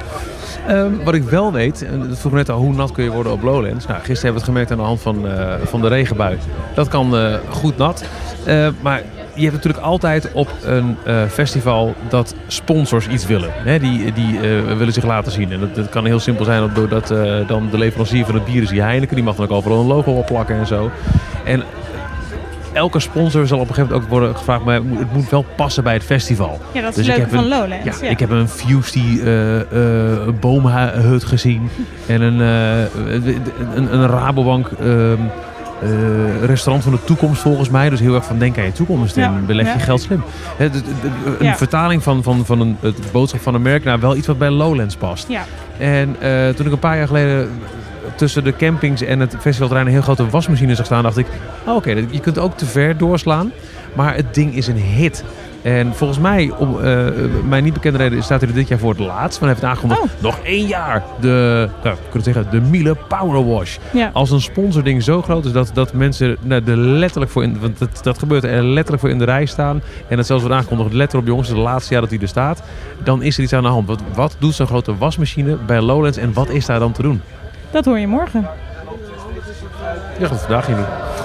[0.66, 3.32] Ehm, wat ik wel weet, en dat vroeg net al, hoe nat kun je worden
[3.32, 3.86] op Lowlands?
[3.86, 5.26] Nou, gisteren hebben we het gemerkt aan de hand van,
[5.64, 6.38] van de regenbui.
[6.74, 7.14] Dat kan
[7.48, 8.04] goed nat.
[8.80, 9.02] Maar
[9.34, 13.50] je hebt natuurlijk altijd op een eh, festival dat sponsors iets willen.
[13.54, 15.52] Hè, die die eh, willen zich laten zien.
[15.52, 18.62] En dat, dat kan heel simpel zijn doordat eh, dan de leverancier van het bier
[18.62, 19.14] is die Heineken.
[19.14, 20.90] Die mag dan ook overal een logo op plakken en zo.
[21.44, 21.62] En
[22.72, 25.82] elke sponsor zal op een gegeven moment ook worden gevraagd, maar het moet- wel passen
[25.84, 26.60] bij het festival.
[26.72, 27.84] Ja, dat is Dus ik heb van een- Lowlands.
[27.84, 28.10] Ja, ja.
[28.10, 31.68] ik heb een Fusty eh, boomhut gezien
[32.06, 33.24] en een, eh,
[33.74, 34.70] een, een Rabobank
[35.82, 37.90] eh, restaurant van de toekomst volgens mij.
[37.90, 39.84] Dus heel erg van denk aan je toekomst en Ja, beleg je ja.
[39.84, 40.22] geld slim.
[40.56, 40.84] Hè, de- de-
[41.38, 44.26] de- een vertaling van, van, van een, het boodschap van een merk naar wel iets
[44.26, 45.28] wat bij Lowlands past.
[45.28, 45.44] Ja.
[45.78, 47.50] En eh, toen ik een paar jaar geleden
[48.16, 51.26] tussen de campings en het festivalterrein een heel grote wasmachine zag staan, dacht ik,
[51.66, 53.50] oh, oké, je kunt ook te ver doorslaan.
[53.94, 55.24] Maar het ding is een hit.
[55.62, 57.06] En volgens mij, om eh,
[57.48, 59.40] mijn niet bekende reden, staat hij er dit jaar voor het laatst.
[59.40, 60.22] Maar hij heeft aangekondigd, Oh.
[60.22, 63.76] nog één jaar, de, nou, kunnen zeggen, de Miele Power Wash.
[63.92, 64.10] Ja.
[64.12, 67.78] Als een sponsording zo groot is dat, dat mensen nou, er letterlijk voor in, want
[67.78, 69.82] dat, dat gebeurt er letterlijk voor in de rij staan.
[70.08, 72.62] En het zelfs wordt aangekondigd, let erop jongens, het laatste jaar dat hij er staat.
[73.04, 73.86] Dan is er iets aan de hand.
[73.86, 77.20] Wat, wat doet zo'n grote wasmachine bij Lowlands en wat is daar dan te doen?
[77.70, 78.46] Dat hoor je morgen.
[80.22, 80.76] Ja, dat vandaag niet.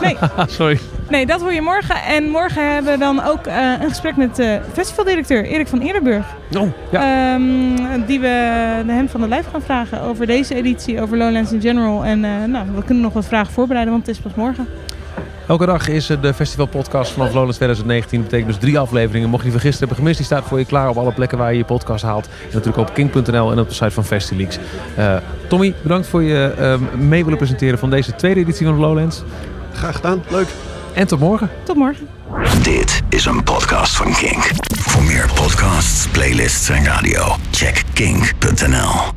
[0.01, 0.17] Nee.
[0.57, 0.79] Sorry.
[1.09, 1.95] Nee, dat hoor je morgen.
[2.03, 6.25] En morgen hebben we dan ook eh, een gesprek met de festivaldirecteur Erik van Eerdenburg.
[6.57, 7.33] Oh, ja.
[7.33, 8.27] Ehm, die we
[8.87, 12.05] hem van de lijf gaan vragen over deze editie, over Lowlands in general.
[12.05, 14.67] En eh, nou, we kunnen nog wat vragen voorbereiden, want het is pas morgen.
[15.47, 18.19] Elke dag is er de festivalpodcast vanaf Lowlands 2019.
[18.19, 19.29] Dat betekent dus drie afleveringen.
[19.29, 21.37] Mocht je die van gisteren hebben gemist, die staat voor je klaar op alle plekken
[21.37, 22.25] waar je je podcast haalt.
[22.25, 24.57] En natuurlijk op king.nl en op de site van Festileaks.
[24.95, 25.15] Eh,
[25.49, 29.23] Tommy, bedankt voor je ehm, mee willen presenteren van deze tweede editie van Lowlands.
[29.73, 30.47] Graag gedaan, leuk.
[30.93, 31.49] En tot morgen.
[31.63, 32.07] Tot morgen.
[32.63, 34.49] Dit is een podcast van Kink.
[34.77, 39.16] Voor meer podcasts, playlists en radio, check kink.nl.